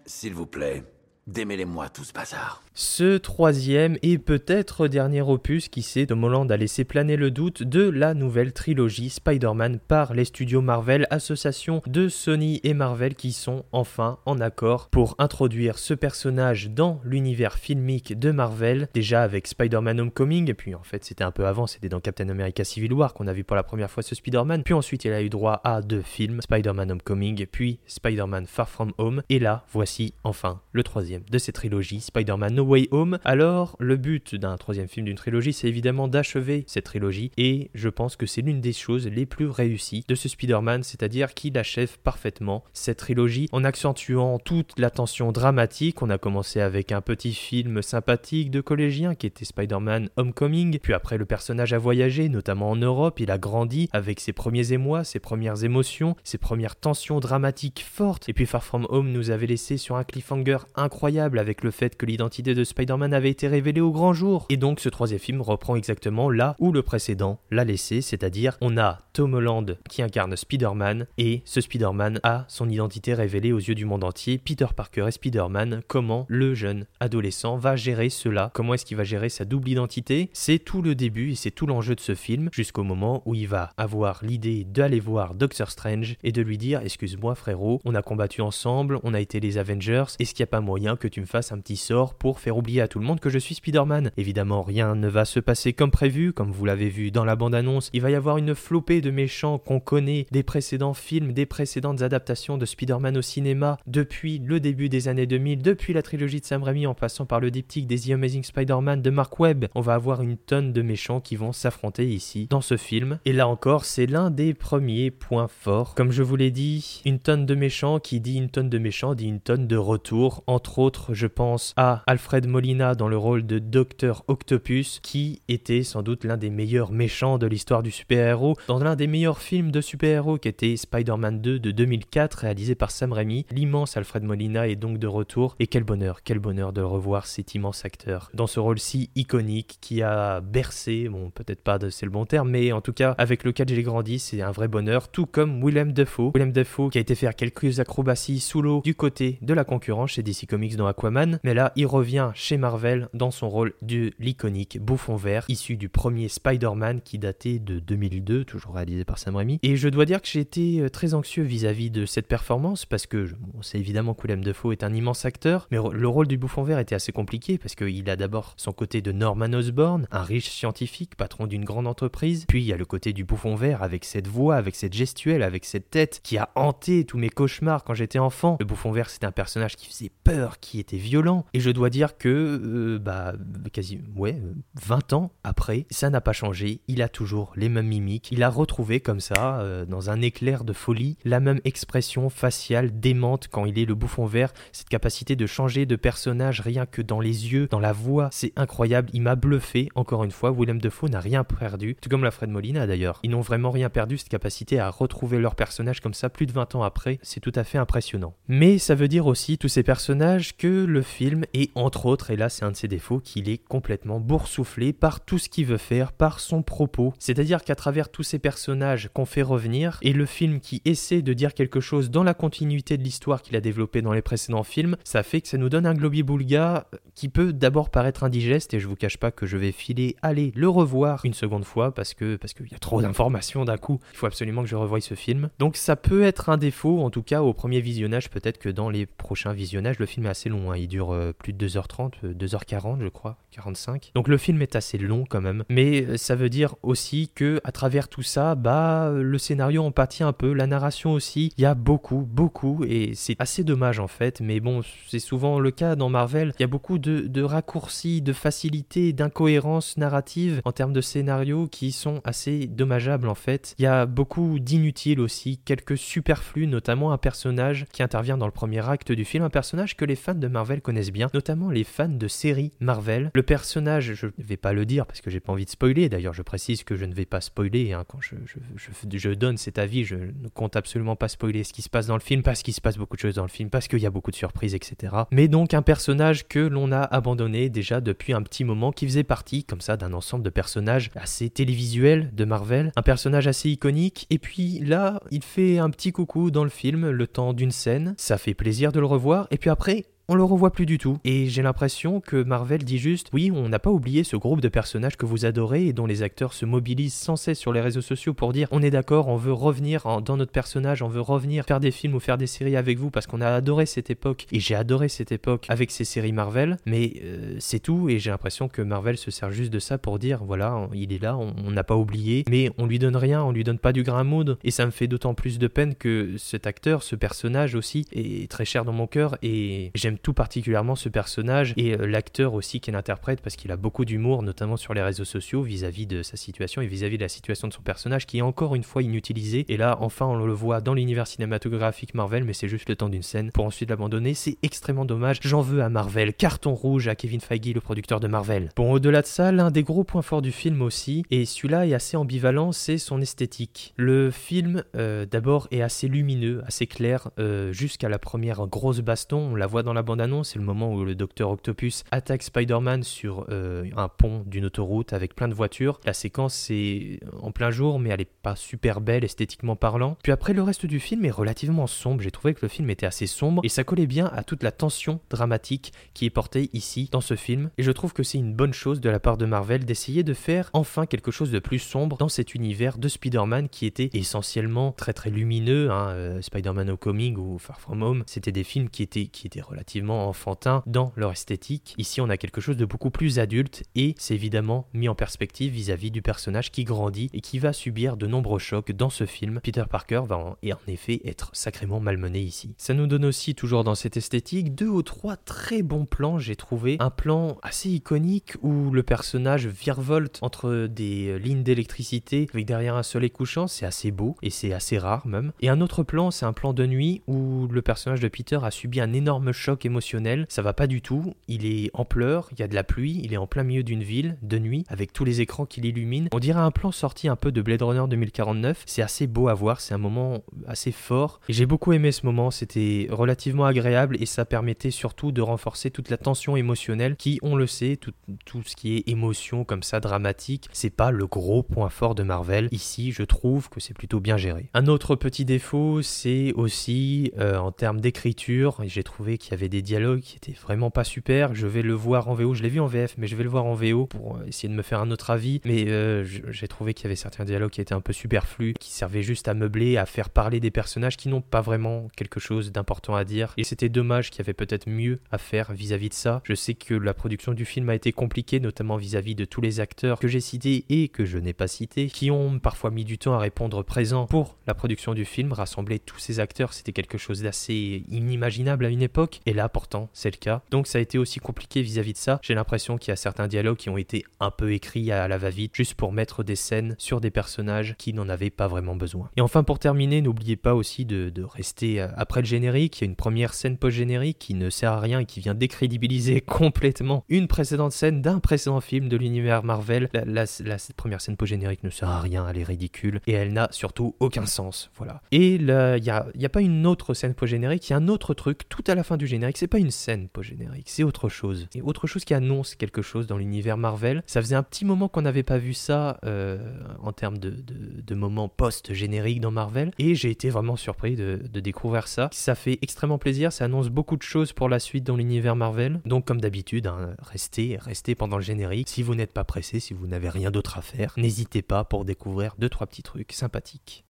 S'il 0.05 0.35
vous 0.35 0.45
plaît, 0.45 0.85
démêlez-moi 1.27 1.89
tout 1.89 2.05
ce 2.05 2.13
bazar. 2.13 2.64
Ce 2.77 3.19
troisième 3.19 3.99
et 4.03 4.19
peut-être 4.19 4.89
dernier 4.89 5.23
opus 5.23 5.69
qui 5.69 5.81
sait, 5.81 6.07
Tom 6.07 6.25
Holland 6.25 6.51
a 6.51 6.57
laissé 6.57 6.83
planer 6.83 7.17
le 7.17 7.31
doute 7.31 7.63
de 7.63 7.89
la 7.89 8.15
nouvelle 8.15 8.53
trilogie 8.53 9.11
Spider-Man 9.11 9.79
par 9.79 10.13
les 10.13 10.25
studios 10.25 10.61
Marvel, 10.61 11.07
association 11.11 11.83
de 11.87 12.09
Sony 12.09 12.59
et 12.65 12.75
Marvel 12.75 13.15
qui 13.15 13.31
sont 13.31 13.65
enfin 13.71 14.19
en 14.27 14.41
accord 14.41 14.89
pour 14.89 15.15
introduire 15.19 15.79
ce 15.79 15.95
personnage 15.95 16.71
dans 16.71 17.01
l'univers 17.05 17.59
filmique 17.59 18.19
de 18.19 18.33
Marvel, 18.33 18.89
déjà 18.93 19.23
avec 19.23 19.47
Spider-Man 19.47 20.01
Homecoming, 20.01 20.51
et 20.51 20.55
puis 20.55 20.75
en 20.75 20.83
fait 20.83 21.05
c'était 21.05 21.23
un 21.23 21.31
peu 21.31 21.47
avant, 21.47 21.69
c'était 21.69 21.89
dans 21.89 22.01
Captain 22.01 22.29
America 22.29 22.65
Civil 22.65 22.93
War 22.93 23.15
qu'on 23.15 23.29
a 23.29 23.33
vu 23.33 23.45
pour 23.45 23.55
la 23.55 23.63
première 23.63 23.91
fois 23.93 24.03
ce 24.03 24.17
Spider-Man, 24.17 24.65
puis 24.65 24.75
ensuite 24.75 25.05
il 25.05 25.13
a 25.13 25.23
eu 25.23 25.29
droit 25.29 25.61
à 25.63 25.81
deux 25.81 26.03
films, 26.03 26.43
Spider-Man 26.43 26.91
Homecoming, 26.91 27.47
puis 27.47 27.79
Spider-Man 27.87 28.47
Far 28.49 28.69
From 28.69 28.91
Home, 28.99 29.23
et 29.29 29.39
là 29.39 29.65
voici 29.71 30.13
enfin 30.25 30.61
le 30.73 30.83
troisième 30.83 31.23
de 31.31 31.39
ces 31.39 31.53
trilogies, 31.53 32.01
Spider-Man 32.01 32.53
No 32.53 32.64
Way 32.65 32.89
Home. 32.91 33.19
Alors, 33.25 33.77
le 33.79 33.97
but 33.97 34.35
d'un 34.35 34.57
troisième 34.57 34.89
film 34.89 35.07
d'une 35.07 35.17
trilogie, 35.17 35.53
c'est 35.53 35.69
évidemment 35.69 36.09
d'achever 36.09 36.65
cette 36.67 36.85
trilogie, 36.85 37.31
et 37.37 37.71
je 37.75 37.89
pense 37.89 38.17
que 38.17 38.27
c'est 38.27 38.43
l'une 38.43 38.61
des 38.61 38.73
choses 38.73 39.07
les 39.07 39.27
plus 39.27 39.47
réussies 39.47 40.05
de 40.09 40.15
ce 40.15 40.29
Spider-Man, 40.29 40.83
c'est-à-dire 40.83 41.35
qu'il 41.35 41.57
achève 41.59 41.99
parfaitement 41.99 42.65
cette 42.73 42.99
trilogie 42.99 43.49
en 43.53 43.65
accentuant 43.65 44.39
toute 44.39 44.79
la 44.79 44.91
tension 44.91 45.33
dramatique. 45.33 46.03
On 46.03 46.11
a 46.11 46.19
commencé 46.19 46.61
avec 46.61 46.93
un 46.93 47.01
petit 47.01 47.35
film 47.35 47.83
sympathique 47.83 48.51
de 48.51 48.61
collégien 48.61 49.15
qui 49.15 49.27
était 49.27 49.45
Spider-Man 49.45 50.09
Homecoming, 50.17 50.79
puis 50.79 50.95
après 50.95 51.19
le 51.19 51.27
personnage 51.27 51.73
a 51.73 51.79
voyagé, 51.79 52.29
notamment 52.29 52.71
en 52.71 52.77
Europe, 52.77 53.21
il 53.21 53.31
a 53.31 53.39
grandi 53.39 53.89
avec 53.93 54.21
ses 54.21 54.33
premiers 54.33 54.73
émois, 54.73 55.05
ses 55.05 55.21
premières 55.21 55.65
émotions, 55.65 56.17
ses 56.25 56.39
premières 56.39 56.77
tensions 56.77 57.21
dramatiques 57.21 57.85
fortes, 57.87 58.29
et 58.29 58.33
puis 58.33 58.47
Far 58.47 58.65
From 58.65 58.87
Home 58.89 59.13
nous 59.13 59.31
avait 59.31 59.47
laissé 59.47 59.77
sur 59.77 59.97
un 59.97 60.05
cliffhanger 60.05 60.59
incroyable 60.75 61.39
avec 61.39 61.63
le 61.63 61.71
fait 61.71 61.97
que 61.97 62.07
l'identité 62.07 62.54
de 62.55 62.65
Spider-Man 62.65 63.13
avait 63.13 63.31
été 63.31 63.49
révélée 63.49 63.81
au 63.81 63.91
grand 63.91 64.13
jour. 64.13 64.47
Et 64.49 64.57
donc 64.57 64.81
ce 64.81 64.89
troisième 64.89 65.19
film 65.19 65.41
reprend 65.41 65.77
exactement 65.77 66.31
là 66.31 66.57
où 66.59 66.73
le 66.73 66.83
précédent 66.83 67.39
l'a 67.51 67.65
laissé, 67.65 68.01
c'est-à-dire 68.01 68.57
on 68.61 68.77
a 68.77 68.99
Tom 69.13 69.35
Holland 69.35 69.79
qui 69.89 70.03
incarne 70.03 70.37
Spider-Man 70.37 71.07
et 71.19 71.43
ce 71.45 71.61
Spider-Man 71.61 72.21
a 72.23 72.45
son 72.49 72.69
identité 72.69 73.15
révélée 73.15 73.53
aux 73.53 73.59
yeux 73.59 73.75
du 73.75 73.85
monde 73.85 74.05
entier. 74.05 74.39
Peter 74.39 74.67
Parker 74.75 75.07
et 75.09 75.13
Spider-Man, 75.13 75.83
comment 75.87 76.27
le 76.29 76.55
jeune 76.55 76.87
adolescent 77.01 77.57
va 77.57 77.77
gérer 77.77 78.09
cela, 78.09 78.51
comment 78.55 78.75
est-ce 78.75 78.85
qu'il 78.85 78.97
va 78.97 79.05
gérer 79.05 79.29
sa 79.29 79.45
double 79.45 79.69
identité? 79.69 80.31
C'est 80.33 80.59
tout 80.59 80.83
le 80.83 80.95
début 80.95 81.33
et 81.33 81.35
c'est 81.35 81.51
tout 81.51 81.67
l'enjeu 81.67 81.95
de 81.95 82.01
ce 82.01 82.15
film 82.15 82.49
jusqu'au 82.53 82.83
moment 82.83 83.23
où 83.25 83.35
il 83.35 83.49
va 83.49 83.71
avoir 83.77 84.21
l'idée 84.23 84.65
d'aller 84.65 85.01
voir 85.01 85.35
Doctor 85.35 85.71
Strange 85.71 86.17
et 86.23 86.33
de 86.33 86.43
lui 86.43 86.59
dire 86.59 86.81
excuse-moi 86.81 87.35
frérot, 87.35 87.81
on 87.85 87.95
a 87.95 88.03
combattu 88.03 88.41
ensemble, 88.41 88.99
on 89.03 89.15
a 89.15 89.21
été 89.21 89.41
les 89.41 89.59
Avengers, 89.59 90.05
est-ce 90.19 90.35
qu'il 90.35 90.43
n'y 90.43 90.49
a 90.49 90.53
pas 90.53 90.61
moyen 90.61 90.97
que 90.97 91.09
tu 91.09 91.21
me 91.21 91.27
fasses 91.27 91.53
un 91.53 91.59
petit 91.59 91.77
sort 91.77 92.15
pour 92.15 92.41
faire 92.45 92.59
oublier 92.59 92.83
à 92.83 92.89
tout 92.89 92.99
le 92.99 93.07
monde 93.07 93.21
que 93.21 93.31
je 93.31 93.39
suis 93.39 93.55
Spider-Man 93.55 94.11
Évidemment, 94.19 94.63
rien 94.63 94.95
ne 94.95 95.09
va 95.09 95.25
se 95.25 95.41
passer 95.41 95.73
comme 95.73 95.91
prévu, 95.91 96.35
comme 96.35 96.53
vous 96.53 96.67
l'avez 96.67 96.91
vu 96.91 97.11
dans 97.11 97.25
la 97.25 97.37
bande-annonce. 97.37 97.89
Il 97.95 98.03
va 98.03 98.11
y 98.11 98.15
avoir 98.15 98.37
une 98.37 98.55
flopée 98.55 99.01
de 99.01 99.11
méchants 99.11 99.57
qu'on 99.59 99.81
connaît 99.81 100.27
des 100.31 100.43
précédents 100.43 100.93
films, 100.93 101.33
des 101.33 101.47
précédentes 101.47 102.03
adaptations 102.03 102.59
de 102.59 102.67
Spider-Man 102.67 103.17
au 103.17 103.23
cinéma, 103.23 103.79
depuis 103.87 104.43
le 104.45 104.61
début 104.61 104.91
des 104.91 105.09
années 105.09 105.27
2000, 105.27 105.63
depuis 105.63 105.95
la 105.95 106.03
trilogie 106.03 106.43
de 106.43 106.45
Sam 106.45 106.63
Raimi 106.63 106.87
en 106.87 106.93
passant 106.93 107.25
par 107.25 107.41
le 107.41 107.51
diptyque 107.51 107.87
des 107.87 107.99
The 107.99 108.11
Amazing 108.11 108.43
Spider-Man 108.43 109.01
de 109.01 109.09
Mark 109.09 109.41
Webb. 109.41 109.65
On 109.75 109.81
va 109.81 109.95
avoir 109.95 110.21
une 110.21 110.37
tonne 110.37 110.75
de 110.75 110.83
méchants 110.83 111.23
qui 111.23 111.37
vont 111.37 111.53
s'affronter 111.53 112.07
ici, 112.07 112.47
dans 112.51 112.61
ce 112.61 112.77
film. 112.77 113.21
Et 113.25 113.33
là 113.33 113.49
encore, 113.49 113.87
c'est 113.87 114.05
l'un 114.05 114.31
des 114.31 114.53
premiers 114.53 115.11
points 115.11 115.49
forts. 115.49 115.95
Comme 115.95 116.13
je 116.13 116.23
vous 116.23 116.37
l'ai 116.37 116.51
dit, 116.51 117.01
une 117.07 117.21
tonne 117.21 117.47
de 117.47 117.55
méchants 117.55 118.01
qui 118.01 118.21
dit 118.21 118.37
une 118.37 118.51
tonne 118.51 118.69
de 118.69 118.79
méchants 118.79 119.15
dit 119.15 119.29
une 119.29 119.41
tonne 119.41 119.67
de 119.67 119.77
retour. 119.77 120.45
Entre 120.47 120.79
autres, 120.79 121.15
je 121.15 121.27
pense 121.27 121.73
à 121.79 122.03
Alfred 122.07 122.34
Molina 122.43 122.95
dans 122.95 123.09
le 123.09 123.17
rôle 123.17 123.47
de 123.47 123.59
Docteur 123.59 124.25
Octopus, 124.27 125.01
qui 125.03 125.41
était 125.49 125.85
sans 125.85 126.03
doute 126.03 126.25
l'un 126.25 126.37
des 126.37 126.51
meilleurs 126.51 126.91
méchants 126.91 127.39
de 127.39 127.47
l'histoire 127.47 127.83
du 127.83 127.91
super-héros, 127.91 128.57
dans 128.67 128.79
l'un 128.79 128.97
des 128.97 129.07
meilleurs 129.07 129.39
films 129.39 129.71
de 129.71 129.81
super-héros 129.81 130.39
qui 130.39 130.49
était 130.49 130.77
Spider-Man 130.77 131.41
2 131.41 131.59
de 131.61 131.71
2004, 131.71 132.35
réalisé 132.35 132.75
par 132.75 132.91
Sam 132.91 133.13
Raimi. 133.13 133.47
L'immense 133.51 133.97
Alfred 133.97 134.25
Molina 134.25 134.69
est 134.69 134.77
donc 134.77 134.99
de 134.99 135.07
retour, 135.07 135.55
et 135.61 135.69
quel 135.69 135.85
bonheur, 135.85 136.23
quel 136.25 136.41
bonheur 136.41 136.73
de 136.73 136.83
revoir 136.83 137.27
cet 137.27 137.55
immense 137.55 137.85
acteur 137.85 138.31
dans 138.35 138.47
ce 138.47 138.59
rôle 138.59 138.79
si 138.79 139.11
iconique 139.15 139.79
qui 139.81 140.03
a 140.03 140.41
bercé, 140.41 141.09
bon 141.09 141.31
peut-être 141.31 141.63
pas 141.63 141.79
c'est 141.91 142.07
le 142.07 142.11
bon 142.11 142.25
terme, 142.25 142.51
mais 142.51 142.73
en 142.73 142.81
tout 142.81 142.93
cas 142.93 143.15
avec 143.19 143.45
lequel 143.45 143.69
j'ai 143.69 143.83
grandi, 143.83 144.19
c'est 144.19 144.43
un 144.43 144.51
vrai 144.51 144.69
bonheur, 144.69 145.09
tout 145.09 145.27
comme 145.27 145.65
Willem 145.65 145.93
Dafoe. 145.93 146.33
Willem 146.35 146.53
Dafoe 146.53 146.91
qui 146.91 146.99
a 146.99 147.01
été 147.01 147.15
faire 147.15 147.37
quelques 147.37 147.81
acrobaties 147.81 148.41
sous 148.41 148.63
l'eau 148.63 148.81
du 148.83 148.95
côté 148.95 149.39
de 149.43 149.55
la 149.55 149.65
concurrence 149.65 150.13
chez 150.13 150.23
DC 150.23 150.47
Comics 150.49 150.77
dans 150.77 150.87
Aquaman, 150.87 151.39
mais 151.45 151.55
là 151.55 151.73
il 151.77 151.87
revient 151.87 152.24
chez 152.35 152.57
Marvel 152.57 153.09
dans 153.15 153.31
son 153.31 153.49
rôle 153.49 153.75
de 153.83 154.13
l'iconique 154.19 154.79
bouffon 154.81 155.17
vert, 155.17 155.45
issu 155.49 155.77
du 155.77 155.89
premier 155.89 156.29
Spider-Man 156.29 157.01
qui 157.01 157.19
datait 157.19 157.59
de 157.59 157.79
2002, 157.79 158.45
toujours 158.45 158.75
réalisé 158.75 159.05
par 159.05 159.19
Sam 159.19 159.37
Raimi. 159.37 159.59
Et 159.63 159.77
je 159.77 159.89
dois 159.89 160.05
dire 160.05 160.23
que 160.23 160.29
j'ai 160.29 160.41
été 160.41 160.81
euh, 160.81 160.89
très 160.89 161.15
anxieux 161.15 161.43
vis-à-vis 161.43 161.91
de 161.91 162.07
cette 162.07 162.27
performance, 162.27 162.87
parce 162.87 163.07
que 163.07 163.33
bon, 163.39 163.63
c'est 163.63 163.79
évidemment 163.79 164.15
que 164.15 164.23
Willem 164.23 164.45
Dafoe 164.45 164.73
est 164.73 164.85
un 164.85 164.93
immense 164.93 165.25
acteur, 165.25 165.67
mais 165.71 165.79
le 165.93 166.09
rôle 166.09 166.27
du 166.27 166.39
bouffon 166.39 166.63
vert 166.63 166.79
était 166.79 166.95
assez 166.95 167.13
compliqué, 167.13 167.59
parce 167.59 167.75
qu'il 167.75 168.09
a 168.09 168.17
d'abord 168.17 168.55
son 168.57 168.73
côté 168.73 169.03
de 169.03 169.13
Norman 169.13 169.53
Osborn, 169.53 170.07
un 170.11 170.23
riche 170.23 170.49
scientifique, 170.49 171.17
patron 171.17 171.47
d'une 171.47 171.65
grande 171.65 171.87
entreprise, 171.87 172.45
puis 172.47 172.63
il 172.63 172.67
y 172.67 172.73
a 172.73 172.77
le 172.77 172.85
côté 172.85 173.13
du 173.13 173.25
bouffon 173.25 173.55
vert 173.55 173.83
avec 173.83 174.05
cette 174.05 174.29
voix, 174.29 174.57
avec 174.57 174.75
cette 174.75 174.95
gestuelle, 174.95 175.43
avec 175.43 175.65
cette 175.65 175.91
tête 175.91 176.21
qui 176.23 176.39
a 176.39 176.51
hanté 176.55 177.05
tous 177.05 177.19
mes 177.19 177.31
cauchemars 177.31 177.85
quand 177.85 177.95
j'étais 177.95 178.19
enfant. 178.19 178.57
Le 178.61 178.67
bouffon 178.67 178.93
vert, 178.93 179.11
c'était 179.11 179.27
un 179.27 179.33
personnage 179.33 179.77
qui 179.77 179.87
faisait 179.87 180.11
peur, 180.25 180.61
qui 180.61 180.79
était 180.79 180.97
violent, 180.97 181.45
et 181.55 181.61
je 181.61 181.71
dois 181.71 181.91
dire 181.91 182.04
que, 182.13 182.29
euh, 182.29 182.99
bah, 182.99 183.35
quasi, 183.73 184.01
ouais, 184.17 184.37
20 184.75 185.13
ans 185.15 185.33
après, 185.43 185.87
ça 185.91 186.11
n'a 186.11 186.21
pas 186.21 186.33
changé, 186.33 186.81
il 186.89 187.03
a 187.03 187.09
toujours 187.09 187.53
les 187.57 187.69
mêmes 187.69 187.89
mimiques, 187.89 188.29
il 188.31 188.43
a 188.43 188.51
retrouvé 188.51 189.01
comme 189.01 189.21
ça, 189.21 189.61
euh, 189.61 189.85
dans 189.85 190.11
un 190.11 190.21
éclair 190.21 190.65
de 190.65 190.73
folie, 190.73 191.17
la 191.25 191.41
même 191.41 191.61
expression 191.65 192.29
faciale 192.29 193.01
démente 193.01 193.49
quand 193.49 193.65
il 193.65 193.79
est 193.79 193.85
le 193.85 193.95
bouffon 193.95 194.27
vert, 194.27 194.53
cette 194.73 194.89
capacité 194.89 195.37
de 195.37 195.47
changer 195.47 195.87
de 195.87 195.97
personnage 195.97 196.61
rien 196.61 196.87
que 196.87 197.03
dans 197.03 197.21
les 197.21 197.53
yeux, 197.53 197.69
dans 197.71 197.81
la 197.81 197.93
voix, 197.93 198.29
c'est 198.33 198.53
incroyable, 198.57 199.09
il 199.13 199.23
m'a 199.23 199.37
bluffé, 199.37 199.89
encore 199.95 200.25
une 200.25 200.31
fois, 200.31 200.53
Willem 200.53 200.81
Dafoe 200.81 201.09
n'a 201.09 201.21
rien 201.21 201.45
perdu, 201.45 201.97
tout 202.01 202.09
comme 202.09 202.25
la 202.25 202.31
Fred 202.31 202.51
Molina 202.51 202.87
d'ailleurs, 202.87 203.21
ils 203.23 203.31
n'ont 203.31 203.41
vraiment 203.41 203.71
rien 203.71 203.91
perdu, 203.91 204.19
cette 204.19 204.29
capacité 204.29 204.79
à 204.79 204.91
retrouver 204.91 205.39
leur 205.39 205.55
personnage 205.55 206.01
comme 206.01 206.15
ça 206.15 206.29
plus 206.29 206.47
de 206.47 206.53
20 206.53 206.75
ans 206.75 206.83
après, 206.83 207.19
c'est 207.23 207.41
tout 207.41 207.53
à 207.55 207.65
fait 207.65 207.79
impressionnant. 207.79 208.35
Mais 208.49 208.79
ça 208.79 208.95
veut 208.95 209.09
dire 209.09 209.27
aussi, 209.27 209.59
tous 209.59 209.69
ces 209.69 209.83
personnages, 209.83 210.57
que 210.57 210.85
le 210.85 211.03
film 211.03 211.45
est 211.55 211.71
entre 211.75 211.94
autres, 212.03 212.31
et 212.31 212.37
là 212.37 212.49
c'est 212.49 212.65
un 212.65 212.71
de 212.71 212.77
ses 212.77 212.89
défauts, 212.89 213.21
qu'il 213.21 213.49
est 213.49 213.59
complètement 213.59 214.21
boursouflé 214.21 214.93
par 214.93 215.25
tout 215.25 215.39
ce 215.39 215.49
qu'il 215.49 215.67
veut 215.67 215.77
faire, 215.77 216.13
par 216.13 216.41
son 216.41 216.63
propos. 216.63 217.15
C'est-à-dire 217.19 217.63
qu'à 217.63 217.75
travers 217.75 218.09
tous 218.09 218.23
ces 218.23 218.39
personnages 218.39 219.11
qu'on 219.13 219.27
fait 219.27 219.43
revenir, 219.43 219.99
et 220.03 220.13
le 220.13 220.27
film 220.27 220.61
qui 220.61 220.83
essaie 220.85 221.23
de 221.23 221.33
dire 221.33 221.55
quelque 221.55 221.81
chose 221.81 222.11
dans 222.11 222.25
la 222.25 222.35
continuité 222.35 222.97
de 222.97 223.03
l'histoire 223.03 223.43
qu'il 223.43 223.57
a 223.57 223.61
développée 223.61 224.03
dans 224.03 224.13
les 224.13 224.23
précédents 224.23 224.65
films, 224.65 224.97
ça 225.05 225.23
fait 225.23 225.41
que 225.41 225.49
ça 225.49 225.59
nous 225.59 225.69
donne 225.69 225.87
un 225.87 225.95
globi-boulga 225.95 226.87
qui 227.15 227.29
peut 227.29 227.53
d'abord 227.53 227.91
paraître 227.91 228.25
indigeste, 228.25 228.75
et 228.75 228.81
je 228.81 228.89
vous 228.89 228.97
cache 228.97 229.17
pas 229.17 229.31
que 229.31 229.47
je 229.47 229.57
vais 229.57 229.73
filer, 229.73 230.17
aller 230.23 230.53
le 230.57 230.69
revoir 230.69 231.25
une 231.25 231.35
seconde 231.35 231.65
fois, 231.65 231.95
parce 231.95 232.15
que 232.15 232.37
parce 232.37 232.53
qu'il 232.53 232.71
y 232.71 232.75
a 232.75 232.79
trop 232.79 233.01
d'informations 233.01 233.65
d'un 233.65 233.79
coup, 233.79 234.01
il 234.13 234.17
faut 234.17 234.27
absolument 234.27 234.63
que 234.63 234.69
je 234.69 234.77
revoie 234.77 235.01
ce 235.01 235.15
film. 235.15 235.51
Donc 235.59 235.77
ça 235.77 235.97
peut 235.97 236.23
être 236.23 236.49
un 236.49 236.57
défaut, 236.57 237.01
en 237.01 237.11
tout 237.11 237.23
cas 237.23 237.43
au 237.43 237.53
premier 237.53 237.81
visionnage, 237.81 238.31
peut-être 238.31 238.59
que 238.59 238.69
dans 238.69 238.91
les 238.91 239.07
prochains 239.07 239.53
visionnages, 239.53 239.99
le 239.99 240.07
film 240.07 240.27
est 240.27 240.31
assez 240.31 240.49
long, 240.49 240.73
hein. 240.73 240.77
il 240.77 240.89
dure 240.89 241.13
euh, 241.13 241.33
plus 241.33 241.53
de 241.53 241.59
2h30, 241.87 242.37
2h40 242.37 243.03
je 243.03 243.09
crois, 243.09 243.37
45. 243.53 244.13
Donc 244.15 244.29
le 244.29 244.39
film 244.39 244.63
est 244.63 244.77
assez 244.77 244.99
long 244.99 245.25
quand 245.29 245.41
même, 245.41 245.65
mais 245.69 246.03
euh, 246.03 246.17
ça 246.17 246.35
veut 246.35 246.49
dire 246.49 246.75
aussi 246.83 247.31
que 247.35 247.61
à 247.65 247.73
travers 247.73 248.09
tout 248.09 248.23
ça, 248.23 248.55
bah 248.55 249.11
le 249.15 249.39
scénario 249.39 249.83
en 249.83 249.91
pâtit 249.91 250.23
un 250.23 250.33
peu, 250.33 250.53
la 250.53 250.67
narration 250.67 251.13
aussi, 251.13 251.53
il 251.57 251.63
y 251.63 251.67
a 251.67 251.75
beaucoup, 251.75 252.27
beaucoup, 252.29 252.85
et 252.85 253.13
c'est 253.15 253.37
assez 253.39 253.65
dommage 253.65 254.01
en 254.01 254.09
fait, 254.09 254.41
mais 254.41 254.61
bon, 254.61 254.83
c'est 255.09 255.19
souvent 255.19 255.59
le 255.59 255.71
cas 255.71 255.97
dans 255.97 256.09
Marvel, 256.09 256.53
il 256.59 256.63
y 256.63 256.65
a 256.65 256.69
beaucoup 256.69 256.99
de, 256.99 257.43
raccourcis, 257.43 258.23
de 258.23 258.33
facilité, 258.33 259.13
d'incohérence 259.13 259.97
narrative 259.97 260.61
en 260.65 260.73
termes 260.73 260.93
de 260.93 261.01
scénario 261.01 261.69
qui 261.69 261.93
sont 261.93 262.21
assez 262.25 262.67
dommageables 262.67 263.29
en 263.29 263.35
fait. 263.35 263.75
Il 263.79 263.83
y 263.83 263.87
a 263.87 264.07
beaucoup 264.07 264.59
d'inutiles 264.59 265.21
aussi, 265.21 265.59
quelques 265.59 265.99
superflus, 265.99 266.67
notamment 266.67 267.13
un 267.13 267.19
personnage 267.19 267.87
qui 267.93 268.03
intervient 268.03 268.39
dans 268.39 268.47
le 268.47 268.53
premier 268.53 268.89
acte 268.89 269.13
du 269.13 269.25
film, 269.25 269.45
un 269.45 269.51
personnage 269.51 269.97
que 269.97 270.05
les 270.05 270.17
fans 270.17 270.35
de 270.35 270.49
Marvel 270.49 270.81
connaissent 270.81 271.13
bien, 271.13 271.29
notamment 271.35 271.71
les 271.75 271.85
fans 271.85 272.09
de 272.09 272.29
séries 272.29 272.73
Marvel. 272.81 273.31
Le 273.35 273.43
personnage, 273.43 274.15
je 274.15 274.27
ne 274.27 274.33
vais 274.39 274.57
pas 274.57 274.73
le 274.73 274.87
dire 274.87 275.07
parce 275.07 275.21
que 275.21 275.31
j'ai 275.31 275.41
pas 275.41 275.53
envie 275.53 275.67
de 275.67 275.71
spoiler, 275.71 276.09
d'ailleurs 276.09 276.33
je 276.33 276.43
précise 276.43 276.85
que 276.85 276.97
je 276.97 277.05
ne 277.05 277.15
vais 277.15 277.27
pas 277.27 277.41
spoiler 277.41 277.93
hein, 277.93 278.05
quand 278.09 278.21
je, 278.21 278.37
je, 278.47 279.19
je, 279.19 279.31
donne 279.31 279.57
cet 279.57 279.79
avis, 279.79 280.05
je 280.05 280.17
ne 280.17 280.49
compte 280.53 280.77
absolument 280.77 281.17
pas 281.17 281.29
spoiler 281.29 281.65
ce 281.65 281.73
qui 281.73 281.83
se 281.83 281.91
passe 281.91 282.07
dans 282.07 282.15
le 282.15 282.21
film, 282.21 282.43
parce 282.43 282.63
qu'il 282.63 282.75
se 282.75 282.81
passe 282.81 282.97
beaucoup 282.97 283.17
de 283.17 283.21
choses 283.21 283.35
dans 283.35 283.43
le 283.43 283.49
film, 283.49 283.69
parce 283.69 283.89
qu'il 283.89 283.99
y 283.99 284.07
a 284.07 284.11
beaucoup 284.11 284.31
de 284.31 284.37
surprises, 284.37 284.75
etc. 284.75 285.15
Mais 285.31 285.49
donc 285.49 285.75
un 285.75 285.83
personnage 285.83 286.47
que 286.47 286.61
l'on 286.61 286.93
a 286.93 287.01
abandonné 287.01 287.69
déjà 287.69 288.01
depuis 288.01 288.33
un 288.33 288.43
petit 288.43 288.65
moment, 288.65 288.93
qui 288.93 289.07
faisait 289.07 289.25
partie 289.25 289.65
comme 289.65 289.81
ça 289.81 289.97
d'un 289.97 290.13
ensemble 290.13 290.45
de 290.45 290.51
personnages 290.51 291.11
assez 291.17 291.51
télévisuels 291.51 292.31
de 292.35 292.45
Marvel, 292.45 292.93
un 292.97 293.03
personnage 293.03 293.47
assez 293.47 293.71
iconique, 293.71 294.27
et 294.31 294.39
puis 294.39 294.79
là, 294.81 295.21
il 295.31 295.43
fait 295.43 295.79
un 295.79 295.91
petit 295.91 296.13
coucou 296.13 296.51
dans 296.51 296.65
le 296.65 296.71
film, 296.71 297.11
le 297.11 297.27
temps 297.27 297.53
d'une 297.53 297.71
scène, 297.71 298.15
ça 298.17 298.39
fait 298.39 298.55
plaisir 298.55 298.93
de 298.93 299.01
le 299.01 299.07
revoir, 299.07 299.49
et 299.51 299.59
puis 299.59 299.71
après, 299.71 300.05
on 300.29 300.35
le 300.35 300.45
revoit 300.45 300.71
plus 300.71 300.87
du 300.87 300.99
tout. 300.99 301.19
Et 301.25 301.47
j'ai 301.47 301.63
l'impression 301.63 302.21
que 302.21 302.43
Marvel 302.43 302.85
dit 302.85 302.99
juste 302.99 303.29
oui, 303.33 303.51
on 303.55 303.69
n'a 303.69 303.79
pas 303.79 303.91
oublié 303.91 304.25
ce 304.25 304.37
groupe 304.37 304.61
de 304.61 304.69
personnages 304.69 305.17
que 305.17 305.27
vous 305.27 305.45
adorez 305.45 305.87
et 305.87 305.93
dont 305.93 306.07
les 306.07 306.23
acteurs 306.23 306.53
se 306.53 306.65
mobilisent 306.65 307.15
sans 307.15 307.37
cesse 307.37 307.59
sur 307.59 307.73
les 307.73 307.81
réseaux 307.81 308.01
sociaux 308.01 308.35
pour 308.35 308.53
dire 308.53 308.69
on 308.71 308.83
est 308.83 308.91
d'accord, 308.91 309.29
on 309.29 309.37
veut 309.37 309.53
revenir 309.53 310.23
dans 310.23 310.37
notre 310.37 310.53
personnage, 310.53 311.03
on 311.03 311.09
veut 311.09 311.21
revenir 311.21 311.65
faire 311.65 311.81
des 311.81 311.91
films 311.91 312.15
ou 312.15 312.21
faire 312.21 312.39
des 312.39 312.47
séries 312.47 312.77
avec 312.77 312.99
vous 312.99 313.11
parce 313.11 313.27
qu'on 313.27 313.41
a 313.41 313.49
adoré 313.49 313.87
cette 313.87 314.11
époque 314.11 314.47
et 314.53 314.61
j'ai 314.61 314.75
adoré 314.75 315.09
cette 315.09 315.33
époque 315.33 315.67
avec 315.69 315.91
ces 315.91 316.05
séries 316.05 316.33
Marvel. 316.33 316.79
Mais 316.87 317.15
euh, 317.23 317.57
c'est 317.59 317.81
tout 317.81 318.09
et 318.09 318.19
j'ai 318.19 318.31
l'impression 318.31 318.69
que 318.69 318.83
Marvel 318.83 319.17
se 319.17 319.31
sert 319.31 319.51
juste 319.51 319.73
de 319.73 319.79
ça 319.79 319.99
pour 319.99 320.19
dire 320.19 320.43
voilà, 320.45 320.89
il 320.95 321.13
est 321.13 321.23
là, 321.23 321.37
on 321.37 321.71
n'a 321.71 321.85
pas 321.85 321.97
oublié, 321.97 322.45
mais 322.49 322.71
on 322.79 322.87
lui 322.87 322.99
donne 322.99 323.17
rien, 323.17 323.43
on 323.43 323.53
lui 323.53 323.65
donne 323.65 323.79
pas 323.79 323.93
du 323.93 324.03
grain 324.03 324.21
à 324.21 324.25
et 324.65 324.71
ça 324.71 324.87
me 324.87 324.91
fait 324.91 325.07
d'autant 325.07 325.35
plus 325.35 325.59
de 325.59 325.67
peine 325.67 325.95
que 325.95 326.37
cet 326.39 326.67
acteur, 326.67 327.03
ce 327.03 327.15
personnage 327.15 327.75
aussi 327.75 328.07
est 328.13 328.51
très 328.51 328.65
cher 328.65 328.85
dans 328.85 328.93
mon 328.93 329.07
cœur 329.07 329.37
et 329.43 329.93
j'aime 329.95 330.14
tout 330.19 330.35
particulièrement 330.35 330.97
ce 330.97 331.09
personnage 331.09 331.75
et 331.77 331.95
euh, 331.95 332.07
l'acteur 332.07 332.55
aussi 332.55 332.81
qui 332.81 332.91
l'interprète 332.91 333.41
parce 333.41 333.57
qu'il 333.57 333.73
a 333.73 333.77
beaucoup 333.77 334.05
d'humour, 334.05 334.43
notamment 334.43 334.77
sur 334.77 334.95
les 334.95 335.03
réseaux 335.03 335.25
sociaux 335.25 335.63
vis-à-vis 335.63 336.07
de 336.07 336.23
sa 336.23 336.37
situation 336.37 336.83
et 336.83 336.87
vis-à-vis 336.87 337.19
de 337.19 337.23
la 337.23 337.29
situation 337.29 337.69
de 337.69 337.73
son 337.73 337.83
personnage 337.83 338.27
qui 338.27 338.39
est 338.39 338.43
encore 338.43 338.75
une 338.75 338.83
fois 338.83 339.03
inutilisé. 339.03 339.65
Et 339.69 339.77
là, 339.77 339.99
enfin, 340.01 340.27
on 340.27 340.37
le 340.37 340.53
voit 340.53 340.81
dans 340.81 340.95
l'univers 340.95 341.27
cinématographique 341.27 342.15
Marvel, 342.15 342.45
mais 342.45 342.53
c'est 342.53 342.69
juste 342.69 342.89
le 342.89 342.97
temps 342.97 343.09
d'une 343.09 343.23
scène 343.23 343.51
pour 343.51 343.65
ensuite 343.65 343.91
l'abandonner. 343.91 344.35
C'est 344.35 344.59
extrêmement 344.63 345.05
dommage. 345.05 345.39
J'en 345.43 345.61
veux 345.61 345.83
à 345.83 345.89
Marvel. 345.89 346.35
Carton 346.35 346.75
rouge 346.75 347.09
à 347.09 347.15
Kevin 347.15 347.41
Feige, 347.41 347.75
le 347.75 347.81
producteur 347.81 348.21
de 348.21 348.29
Marvel. 348.29 348.71
Bon, 348.77 348.93
au-delà 348.93 349.23
de 349.23 349.27
ça, 349.27 349.53
l'un 349.53 349.71
des 349.71 349.83
gros 349.83 350.05
points 350.05 350.23
forts 350.23 350.43
du 350.43 350.53
film 350.53 350.83
aussi, 350.83 351.25
et 351.31 351.45
celui-là 351.45 351.87
est 351.87 351.95
assez 351.95 352.17
ambivalent, 352.17 352.73
c'est 352.73 352.99
son 352.99 353.21
esthétique. 353.21 353.95
Le 353.97 354.31
film, 354.31 354.85
euh, 354.97 355.27
d'abord, 355.27 355.69
est 355.71 355.83
assez 355.83 356.09
lumineux, 356.09 356.63
assez 356.67 356.87
clair, 356.87 357.31
euh, 357.39 357.73
jusqu'à 357.73 358.09
la 358.09 358.19
première 358.19 358.67
grosse 358.67 359.01
baston. 359.01 359.39
On 359.53 359.57
la 359.57 359.67
voit 359.67 359.83
dans 359.83 359.93
la 359.93 360.03
bande-annonce, 360.05 360.51
c'est 360.51 360.59
le 360.59 360.65
moment 360.65 360.93
où 360.93 361.05
le 361.05 361.15
docteur 361.15 361.51
Octopus 361.51 362.05
attaque 362.11 362.43
Spider-Man 362.43 363.03
sur 363.03 363.47
euh, 363.51 363.85
un 363.97 364.09
pont 364.09 364.45
d'une 364.47 364.67
autoroute 364.67 365.13
avec 365.13 365.35
plein 365.35 365.49
de 365.49 365.55
voitures. 365.55 366.01
La 366.05 366.13
séquence 366.13 366.55
c'est 366.55 367.21
en 367.41 367.51
plein 367.53 367.71
jour, 367.71 367.99
mais 367.99 368.11
elle 368.11 368.21
est 368.21 368.31
pas 368.43 368.57
super 368.57 369.01
belle 369.01 369.25
esthétiquement 369.25 369.77
parlant. 369.77 370.17
Puis 370.23 370.33
après, 370.33 370.53
le 370.53 370.63
reste 370.63 370.87
du 370.87 371.01
film 371.01 371.25
est 371.25 371.31
relativement 371.31 371.87
sombre. 371.87 372.23
J'ai 372.23 372.31
trouvé 372.31 372.55
que 372.55 372.61
le 372.63 372.69
film 372.69 372.91
était 372.91 373.07
assez 373.07 373.27
sombre 373.27 373.63
et 373.65 373.69
ça 373.69 373.85
collait 373.85 374.07
bien 374.07 374.31
à 374.35 374.45
toute 374.45 374.63
la 374.63 374.73
tension 374.73 375.21
dramatique 375.31 375.93
qui 376.13 376.27
est 376.27 376.31
portée 376.31 376.71
ici 376.73 377.09
dans 377.11 377.21
ce 377.21 377.37
film. 377.37 377.71
Et 377.79 377.83
je 377.83 377.91
trouve 377.91 378.13
que 378.13 378.23
c'est 378.23 378.39
une 378.39 378.55
bonne 378.55 378.75
chose 378.75 379.01
de 379.01 379.11
la 379.11 379.21
part 379.21 379.37
de 379.37 379.47
Marvel 379.47 379.85
d'essayer 379.85 380.23
de 380.23 380.35
faire 380.35 380.71
enfin 380.73 381.07
quelque 381.07 381.31
chose 381.31 381.51
de 381.51 381.59
plus 381.59 381.79
sombre 381.79 382.17
dans 382.17 382.29
cet 382.29 382.55
univers 382.55 382.99
de 382.99 383.09
Spider-Man 383.09 383.69
qui 383.69 383.87
était 383.87 384.11
essentiellement 384.13 384.93
très 384.93 385.13
très 385.13 385.31
lumineux. 385.31 385.91
Hein. 385.91 386.09
Euh, 386.11 386.43
Spider-Man 386.43 386.91
Homecoming 386.91 387.37
ou 387.37 387.59
Far 387.59 387.81
From 387.81 388.03
Home, 388.03 388.25
c'était 388.27 388.53
des 388.53 388.65
films 388.65 388.89
qui 388.89 389.03
étaient, 389.03 389.27
qui 389.27 389.47
étaient 389.47 389.61
relativement 389.61 389.94
enfantin 390.03 390.83
dans 390.87 391.13
leur 391.17 391.33
esthétique. 391.33 391.95
Ici, 391.99 392.21
on 392.21 392.29
a 392.29 392.37
quelque 392.37 392.61
chose 392.61 392.77
de 392.77 392.85
beaucoup 392.85 393.11
plus 393.11 393.39
adulte 393.39 393.85
et 393.95 394.15
c'est 394.19 394.35
évidemment 394.35 394.89
mis 394.95 395.09
en 395.09 395.15
perspective 395.15 395.73
vis-à-vis 395.73 396.11
du 396.11 396.23
personnage 396.23 396.71
qui 396.71 396.85
grandit 396.85 397.31
et 397.33 397.41
qui 397.41 397.59
va 397.59 397.73
subir 397.73 398.17
de 398.17 398.27
nombreux 398.27 398.59
chocs 398.59 398.93
dans 398.93 399.11
ce 399.11 399.27
film. 399.27 399.61
Peter 399.63 399.85
Parker 399.89 400.23
va 400.27 400.37
en, 400.37 400.51
en 400.51 400.89
effet 400.89 401.21
être 401.25 401.51
sacrément 401.53 402.01
malmené 402.01 402.41
ici. 402.41 402.75
Ça 402.79 402.95
nous 402.95 403.07
donne 403.07 403.25
aussi, 403.25 403.55
toujours 403.55 403.85
dans 403.85 403.95
cette 403.95 404.17
esthétique, 404.17 404.75
deux 404.75 404.89
ou 404.89 405.03
trois 405.03 405.37
très 405.37 405.83
bons 405.83 406.07
plans. 406.07 406.39
J'ai 406.39 406.57
trouvé 406.57 406.97
un 407.01 407.11
plan 407.11 407.59
assez 407.63 407.91
iconique 407.91 408.55
où 408.63 408.91
le 408.91 409.03
personnage 409.03 409.67
virevolte 409.67 410.39
entre 410.43 410.87
des 410.87 411.39
lignes 411.39 411.63
d'électricité 411.63 412.49
avec 412.53 412.67
derrière 412.67 412.97
un 412.97 413.03
soleil 413.03 413.31
couchant. 413.31 413.67
C'est 413.67 413.87
assez 413.87 414.11
beau 414.11 414.37
et 414.43 414.51
c'est 414.51 414.73
assez 414.73 414.99
rare 414.99 415.27
même. 415.27 415.53
Et 415.61 415.69
un 415.69 415.81
autre 415.81 416.03
plan, 416.03 416.31
c'est 416.31 416.47
un 416.47 416.53
plan 416.53 416.73
de 416.73 416.87
nuit 416.87 417.23
où 417.27 417.67
le 417.69 417.83
personnage 417.83 418.21
de 418.21 418.29
Peter 418.29 418.59
a 418.63 418.71
subi 418.71 419.01
un 419.01 419.13
énorme 419.13 419.53
choc 419.53 419.84
émotionnel, 419.85 420.47
ça 420.49 420.63
va 420.63 420.73
pas 420.73 420.87
du 420.87 421.03
tout. 421.03 421.35
Il 421.49 421.67
est 421.67 421.91
en 421.95 422.05
pleurs, 422.05 422.49
il 422.53 422.61
y 422.61 422.63
a 422.63 422.69
de 422.69 422.75
la 422.75 422.85
pluie, 422.85 423.21
il 423.23 423.33
est 423.33 423.37
en 423.37 423.47
plein 423.47 423.63
milieu 423.63 423.83
d'une 423.83 424.03
ville, 424.03 424.37
de 424.43 424.59
nuit, 424.59 424.85
avec 424.89 425.13
tous 425.13 425.25
les 425.25 425.41
écrans 425.41 425.67
qui 425.67 425.81
l'illuminent. 425.81 426.29
On 426.33 426.39
dirait 426.39 426.61
un 426.61 426.71
plan 426.71 426.93
sorti 426.93 427.29
un 427.29 427.37
peu 427.37 427.53
de 427.53 427.63
Blade 427.63 427.83
Runner 427.83 428.05
2049. 428.09 428.83
C'est 428.87 429.03
assez 429.03 429.27
beau 429.27 429.49
à 429.49 429.55
voir, 429.55 429.81
c'est 429.81 429.95
un 429.95 429.99
moment 429.99 430.43
assez 430.67 430.93
fort. 430.93 431.41
J'ai 431.49 431.67
beaucoup 431.67 431.93
aimé 431.93 432.13
ce 432.13 432.27
moment, 432.27 432.51
c'était 432.51 433.09
relativement 433.11 433.65
agréable 433.67 434.17
et 434.21 434.27
ça 434.27 434.45
permettait 434.45 434.91
surtout 434.91 435.33
de 435.33 435.41
renforcer 435.41 435.91
toute 435.91 436.11
la 436.11 436.17
tension 436.17 436.57
émotionnelle 436.57 437.17
qui, 437.17 437.39
on 437.43 437.57
le 437.57 437.67
sait, 437.67 437.97
tout, 437.97 438.13
tout 438.45 438.63
ce 438.65 438.77
qui 438.77 438.97
est 438.97 439.09
émotion 439.09 439.65
comme 439.65 439.83
ça, 439.83 440.01
dramatique, 440.01 440.69
c'est 440.73 440.91
pas 440.91 441.11
le 441.11 441.27
gros 441.27 441.63
point 441.63 441.89
fort 441.89 442.15
de 442.15 442.23
Marvel. 442.23 442.69
Ici, 442.73 443.13
je 443.13 443.23
trouve 443.23 443.69
que 443.69 443.81
c'est 443.81 443.95
plutôt 443.95 444.21
bien 444.21 444.37
géré. 444.37 444.71
Un 444.75 444.87
autre 444.87 445.17
petit 445.17 445.45
défaut, 445.45 446.03
c'est 446.03 446.53
aussi 446.55 447.33
euh, 447.39 447.57
en 447.59 447.73
termes 447.73 448.01
d'écriture, 448.01 448.81
j'ai 448.85 449.03
trouvé 449.03 449.39
qu'il 449.39 449.53
y 449.53 449.55
avait 449.55 449.69
des 449.69 449.74
dialogues 449.83 450.21
qui 450.21 450.37
étaient 450.37 450.53
vraiment 450.53 450.91
pas 450.91 451.05
super. 451.05 451.55
Je 451.55 451.67
vais 451.67 451.83
le 451.83 451.95
voir 451.95 452.29
en 452.29 452.35
VO, 452.35 452.55
je 452.55 452.63
l'ai 452.63 452.69
vu 452.69 452.81
en 452.81 452.87
VF, 452.87 453.15
mais 453.19 453.27
je 453.27 453.37
vais 453.37 453.45
le 453.45 453.51
voir 453.51 453.65
en 453.65 453.75
VO 453.75 454.07
pour 454.07 454.37
euh, 454.37 454.45
essayer 454.47 454.69
de 454.69 454.75
me 454.75 454.83
faire 454.83 455.01
un 455.01 455.11
autre 455.11 455.31
avis. 455.31 455.61
Mais 455.65 455.89
euh, 455.89 456.25
j'ai 456.25 456.69
trouvé 456.69 456.95
qu'il 456.95 457.05
y 457.05 457.07
avait 457.09 457.17
certains 457.17 457.45
dialogues 457.45 457.71
qui 457.71 457.81
étaient 457.81 457.95
un 457.95 458.01
peu 458.01 458.13
superflus, 458.13 458.75
qui 458.79 458.93
servaient 458.93 459.23
juste 459.23 459.49
à 459.49 459.55
meubler, 459.55 459.97
à 459.97 460.07
faire 460.07 460.31
parler 460.31 460.61
des 460.61 460.71
personnages 460.71 461.17
qui 461.17 461.29
n'ont 461.29 461.41
pas 461.41 461.61
vraiment 461.61 462.09
quelque 462.17 462.41
chose 462.41 462.73
d'important 462.73 463.15
à 463.15 463.25
dire. 463.25 463.55
Et 463.57 463.65
c'était 463.65 463.89
dommage 463.89 464.31
qu'il 464.31 464.39
y 464.39 464.43
avait 464.43 464.55
peut-être 464.55 464.89
mieux 464.89 465.21
à 465.31 465.39
faire 465.39 465.73
vis-à-vis 465.73 466.09
de 466.09 466.15
ça. 466.15 466.43
Je 466.45 466.55
sais 466.55 466.75
que 466.75 466.95
la 466.95 467.15
production 467.15 467.53
du 467.53 467.65
film 467.65 467.89
a 467.89 467.95
été 467.95 468.13
compliquée, 468.13 468.61
notamment 468.61 468.97
vis-à-vis 468.97 469.35
de 469.35 469.45
tous 469.45 469.61
les 469.61 469.81
acteurs 469.81 470.19
que 470.19 470.29
j'ai 470.29 470.41
cités 470.41 470.85
et 470.89 471.09
que 471.09 471.25
je 471.25 471.39
n'ai 471.39 471.53
pas 471.53 471.69
cités, 471.69 472.07
qui 472.07 472.31
ont 472.31 472.59
parfois 472.59 472.91
mis 472.91 473.05
du 473.05 473.19
temps 473.19 473.35
à 473.35 473.39
répondre 473.39 473.83
présent 473.83 474.27
pour 474.27 474.57
la 474.67 474.75
production 474.75 475.15
du 475.15 475.25
film. 475.25 475.53
Rassembler 475.53 475.99
tous 475.99 476.19
ces 476.19 476.41
acteurs, 476.41 476.73
c'était 476.73 476.93
quelque 476.93 477.19
chose 477.19 477.43
d'assez 477.43 478.05
inimaginable 478.09 478.85
à 478.85 478.89
une 478.89 479.03
époque. 479.03 479.41
Et 479.47 479.53
là, 479.53 479.64
c'est 480.13 480.31
le 480.31 480.39
cas. 480.39 480.63
Donc 480.71 480.87
ça 480.87 480.99
a 480.99 481.01
été 481.01 481.19
aussi 481.19 481.41
compliqué 481.41 481.83
vis-à-vis 481.83 482.13
de 482.13 482.19
ça. 482.19 482.39
J'ai 482.43 482.55
l'impression 482.55 482.99
qu'il 482.99 483.11
y 483.11 483.13
a 483.13 483.17
certains 483.17 483.49
dialogues 483.49 483.77
qui 483.77 483.91
ont 483.91 483.97
été 483.97 484.25
un 484.41 484.51
peu 484.51 484.73
écrits 484.73 485.13
à 485.13 485.29
la 485.29 485.39
va-vite, 485.39 485.75
juste 485.75 485.95
pour 485.95 486.13
mettre 486.13 486.43
des 486.43 486.57
scènes 486.57 486.95
sur 486.99 487.21
des 487.21 487.31
personnages 487.31 487.95
qui 487.99 488.13
n'en 488.13 488.29
avaient 488.29 488.51
pas 488.51 488.69
vraiment 488.69 488.97
besoin. 488.97 489.31
Et 489.37 489.41
enfin, 489.41 489.63
pour 489.63 489.79
terminer, 489.79 490.23
n'oubliez 490.23 490.57
pas 490.57 490.75
aussi 490.75 491.05
de, 491.05 491.33
rester 491.45 492.01
euh, 492.01 492.09
après 492.17 492.41
le 492.41 492.47
générique. 492.47 493.01
Il 493.01 493.05
y 493.05 493.07
a 493.07 493.11
une 493.11 493.17
première 493.17 493.55
scène 493.55 493.77
post-générique 493.77 494.39
qui 494.39 494.55
ne 494.55 494.71
sert 494.71 494.93
à 494.93 495.01
rien 495.01 495.21
et 495.21 495.27
qui 495.27 495.41
vient 495.41 495.55
décrédibiliser 495.55 496.41
complètement 496.47 497.25
une 497.29 497.49
précédente 497.49 497.93
scène 497.93 498.23
d'un 498.23 498.41
précédent 498.41 498.81
film 498.81 499.09
de 499.09 499.17
l'univers 499.17 499.63
Marvel. 499.63 500.09
La, 500.13 500.47
cette 500.47 500.97
première 500.97 501.21
scène 501.21 501.37
post-générique 501.37 501.85
ne 501.85 501.91
sert 501.91 502.09
à 502.09 502.21
rien, 502.21 502.47
elle 502.49 502.59
est 502.59 502.65
ridicule 502.65 503.21
et 503.27 503.33
elle 503.33 503.53
n'a 503.53 503.69
surtout 503.71 504.17
aucun 504.21 504.47
sens. 504.47 504.91
Voilà. 504.97 505.21
Et 505.33 505.55
il 505.55 505.67
n'y 505.67 505.71
a, 505.71 506.27
y 506.35 506.47
a 506.47 506.49
pas 506.49 506.61
une 506.61 506.87
autre 506.87 507.15
scène 507.15 507.35
post-générique, 507.35 507.89
il 507.89 507.93
y 507.93 507.95
a 507.95 507.99
un 507.99 508.09
autre 508.09 508.35
truc 508.35 508.69
tout 508.69 508.85
à 508.87 508.95
la 508.95 509.05
fin 509.05 509.17
du 509.17 509.27
générique. 509.27 509.54
C'est 509.55 509.69
pas 509.69 509.79
une 509.79 509.91
scène 509.91 510.29
post-générique, 510.29 510.89
c'est 510.89 511.05
autre 511.05 511.29
chose. 511.29 511.69
Et 511.75 511.83
autre 511.83 512.07
chose 512.07 512.25
qui 512.25 512.35
annonce 512.35 512.75
quelque 512.75 513.03
chose 513.03 513.27
dans 513.27 513.39
l'univers 513.39 513.77
Marvel. 513.77 514.23
Ça 514.27 514.41
faisait 514.41 514.57
un 514.57 514.63
petit 514.63 514.85
moment 514.85 515.09
qu'on 515.09 515.23
n'avait 515.23 515.43
pas 515.43 515.59
vu 515.59 515.75
ça 515.75 516.19
euh, 516.25 516.59
en 517.01 517.13
termes 517.13 517.39
de, 517.39 517.51
de, 517.51 518.15
moments 518.15 518.49
post-génériques 518.49 519.41
dans 519.41 519.51
Marvel. 519.51 519.93
Et 519.99 520.15
j'ai 520.15 520.31
été 520.31 520.51
vraiment 520.51 520.77
surpris 520.77 521.17
de, 521.17 521.41
de 521.51 521.61
découvrir 521.61 522.09
ça. 522.09 522.29
Ça 522.33 522.55
fait 522.55 522.79
extrêmement 522.83 523.19
plaisir, 523.19 523.53
ça 523.53 523.65
annonce 523.65 523.89
beaucoup 523.89 524.17
de 524.17 524.23
choses 524.23 524.53
pour 524.53 524.69
la 524.69 524.79
suite 524.79 525.05
dans 525.05 525.17
l'univers 525.17 525.57
Marvel. 525.57 526.01
Donc 526.05 526.27
comme 526.27 526.41
d'habitude, 526.41 526.87
hein, 526.87 527.15
restez, 527.21 527.79
restez 527.81 528.15
pendant 528.15 528.37
le 528.37 528.43
générique. 528.43 528.89
Si 528.89 529.03
vous 529.03 529.15
n'êtes 529.15 529.33
pas 529.33 529.45
pressé, 529.45 529.81
si 529.81 529.95
vous 529.95 530.07
n'avez 530.07 530.29
rien 530.29 530.51
d'autre 530.51 530.79
à 530.79 530.83
faire, 530.83 531.15
n'hésitez 531.17 531.63
pas 531.63 531.85
pour 531.85 532.05
découvrir 532.05 532.55
deux 532.59 532.69
trois 532.69 532.87
petits 532.87 533.03
trucs 533.03 533.33
sympathiques. 533.33 534.05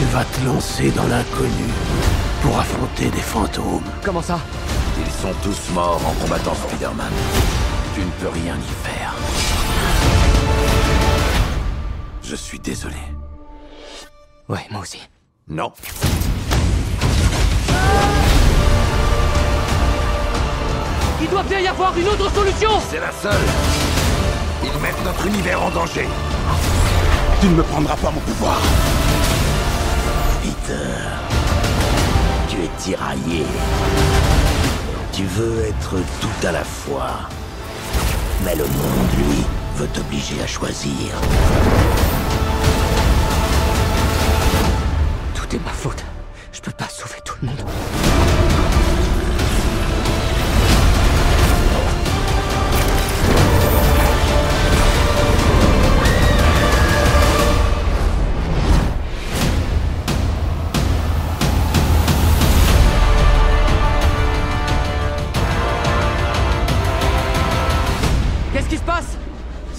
Tu 0.00 0.06
vas 0.06 0.24
te 0.24 0.46
lancer 0.46 0.90
dans 0.92 1.06
l'inconnu 1.08 1.68
pour 2.40 2.58
affronter 2.58 3.10
des 3.10 3.20
fantômes. 3.20 3.84
Comment 4.02 4.22
ça? 4.22 4.40
Ils 4.98 5.12
sont 5.12 5.34
tous 5.42 5.74
morts 5.74 6.00
en 6.06 6.14
combattant 6.22 6.54
Spider-Man. 6.54 7.12
Tu 7.94 8.00
ne 8.00 8.10
peux 8.12 8.28
rien 8.28 8.56
y 8.56 8.88
faire. 8.88 9.14
Je 12.22 12.34
suis 12.34 12.58
désolé. 12.58 12.96
Ouais, 14.48 14.66
moi 14.70 14.80
aussi. 14.80 15.06
Non. 15.48 15.70
Il 21.20 21.28
doit 21.28 21.42
bien 21.42 21.60
y 21.60 21.68
avoir 21.68 21.94
une 21.98 22.08
autre 22.08 22.32
solution 22.32 22.70
C'est 22.90 23.00
la 23.00 23.12
seule 23.12 23.46
Ils 24.64 24.80
mettent 24.80 25.04
notre 25.04 25.26
univers 25.26 25.62
en 25.62 25.68
danger 25.68 26.08
Tu 27.42 27.48
ne 27.48 27.56
me 27.56 27.62
prendras 27.62 27.96
pas 27.96 28.10
mon 28.10 28.20
pouvoir 28.20 28.56
Peter, 30.42 30.74
tu 32.48 32.56
es 32.56 32.70
tiraillé. 32.78 33.44
Tu 35.12 35.24
veux 35.24 35.64
être 35.64 35.96
tout 36.20 36.46
à 36.46 36.52
la 36.52 36.64
fois. 36.64 37.28
Mais 38.44 38.54
le 38.54 38.64
monde, 38.64 39.10
lui, 39.16 39.44
veut 39.76 39.88
t'obliger 39.88 40.40
à 40.42 40.46
choisir. 40.46 41.12
Tout 45.34 45.56
est 45.56 45.64
ma 45.64 45.72
faute. 45.72 46.04
Je 46.52 46.60
peux 46.60 46.72
pas 46.72 46.88
sauver 46.88 47.20
tout 47.24 47.34
le 47.42 47.48
monde. 47.48 47.64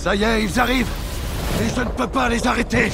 Ça 0.01 0.15
y 0.15 0.23
est, 0.23 0.43
ils 0.43 0.59
arrivent. 0.59 0.89
Et 1.63 1.69
je 1.75 1.81
ne 1.81 1.89
peux 1.89 2.07
pas 2.07 2.27
les 2.27 2.47
arrêter 2.47 2.91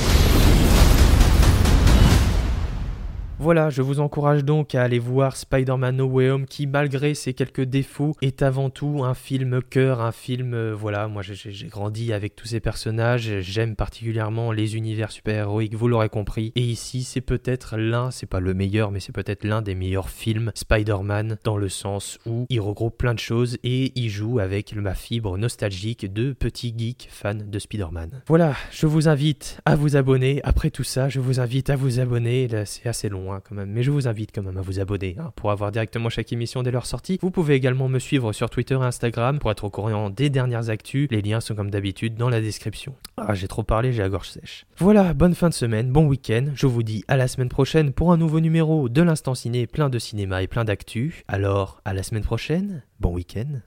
Voilà, 3.39 3.69
je 3.69 3.84
vous 3.84 4.00
encourage 4.00 4.43
donc 4.43 4.73
à 4.73 4.82
aller 4.82 4.97
voir 4.97 5.38
Spider-Man 5.38 5.97
No 5.97 6.06
Way 6.06 6.32
Home 6.32 6.45
qui, 6.47 6.65
malgré 6.65 7.13
ses 7.13 7.36
quelques 7.36 7.62
défauts, 7.62 8.15
est 8.23 8.41
avant 8.41 8.71
tout 8.71 9.04
un 9.04 9.13
film 9.13 9.62
cœur, 9.62 10.02
un 10.02 10.12
film, 10.12 10.56
euh, 10.56 10.73
voilà, 10.73 11.08
moi 11.08 11.21
j'ai 11.21 11.67
grandi 11.67 12.13
avec 12.13 12.36
tous 12.36 12.47
ces 12.47 12.60
personnages, 12.60 13.41
j'aime 13.41 13.76
particulièrement 13.76 14.52
les 14.52 14.76
univers 14.76 15.12
super-héroïques, 15.12 15.76
vous 15.76 15.88
l'aurez 15.88 16.10
compris, 16.10 16.52
et 16.56 16.62
ici 16.62 17.04
c'est 17.04 17.21
peut-être 17.21 17.78
l'un, 17.78 18.10
c'est 18.10 18.26
pas 18.26 18.39
le 18.39 18.56
meilleur, 18.56 18.89
mais 18.89 19.00
c'est 19.00 19.13
peut-être 19.13 19.43
l'un 19.43 19.62
des 19.62 19.76
meilleurs 19.76 20.10
films 20.10 20.52
Spider-Man, 20.56 21.38
dans 21.43 21.58
le 21.58 21.69
sens 21.69 22.17
où 22.26 22.47
il 22.50 22.60
regroupe 22.60 22.97
plein 22.97 23.13
de 23.13 23.19
choses 23.19 23.60
et 23.63 23.91
il 23.93 24.10
joue 24.10 24.39
avec 24.39 24.76
ma 24.76 24.95
fibre 24.95 25.38
nostalgique 25.38 26.12
de 26.12 26.34
petit 26.34 26.73
geek 26.76 27.08
fan 27.12 27.47
de 27.47 27.60
Spider-Man. 27.60 28.23
Voilà, 28.28 28.56
je 28.71 28.88
vous 28.88 29.08
invite 29.08 29.60
à 29.65 29.76
vous 29.76 29.95
abonner, 29.95 30.41
après 30.43 30.71
tout 30.71 30.84
ça, 30.84 31.08
je 31.08 31.19
vous 31.19 31.39
invite 31.39 31.69
à 31.69 31.76
vous 31.76 32.00
abonner, 32.00 32.47
c'est 32.65 32.89
assez 32.89 33.10
long, 33.10 33.28
hein 33.38 33.65
mais 33.67 33.84
je 33.84 33.91
vous 33.91 34.08
invite 34.08 34.32
quand 34.34 34.43
même 34.43 34.58
à 34.58 34.62
vous 34.62 34.80
abonner 34.80 35.15
hein, 35.19 35.32
pour 35.36 35.52
avoir 35.52 35.71
directement 35.71 36.10
chaque 36.10 36.32
émission 36.32 36.63
dès 36.63 36.71
leur 36.71 36.86
sortie. 36.86 37.19
Vous 37.21 37.32
pouvez 37.32 37.56
également 37.56 37.88
me 37.89 38.00
suivre 38.00 38.34
sur 38.34 38.50
Twitter 38.50 38.76
et 38.76 38.84
Instagram 38.84 39.39
pour 39.39 39.52
être 39.52 39.63
au 39.63 39.69
courant 39.69 40.10
des 40.10 40.30
dernières 40.30 40.69
actus. 40.69 41.08
Les 41.12 41.21
liens 41.21 41.39
sont 41.39 41.56
comme 41.56 41.71
d'habitude 41.71 42.15
dans 42.15 42.30
la 42.30 42.41
description. 42.41 42.95
Ah, 43.17 43.34
j'ai 43.34 43.47
trop 43.47 43.63
parlé, 43.63 43.93
j'ai 43.93 44.02
la 44.02 44.10
gorge 44.10 44.30
sèche. 44.30 44.65
Voilà, 44.78 45.13
bonne 45.13 45.36
fin 45.36 45.50
de 45.50 45.54
semaine, 45.54 45.91
bon 45.91 46.08
week-end. 46.08 46.47
Je 46.54 46.67
vous 46.67 46.84
dis 46.84 47.04
à 47.08 47.17
la 47.17 47.28
semaine 47.28 47.50
prochaine 47.50 47.91
pour 47.91 48.12
un 48.12 48.17
nouveau 48.17 48.39
numéro 48.39 48.89
de 48.89 49.02
l'Instant 49.02 49.36
Ciné, 49.36 49.67
plein 49.67 49.89
de 49.89 50.00
cinéma 50.00 50.43
et 50.43 50.47
plein 50.47 50.65
d'actu. 50.65 51.23
Alors, 51.28 51.82
à 51.86 51.93
la 51.93 52.04
semaine 52.04 52.23
prochaine, 52.23 52.84
bon 53.00 53.13
week-end. 53.13 53.62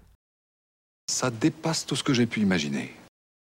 Ça 1.11 1.31
dépasse 1.31 1.87
tout 1.87 1.97
ce 1.97 2.05
que 2.05 2.15
j'ai 2.15 2.27
pu 2.27 2.41
imaginer. 2.41 2.93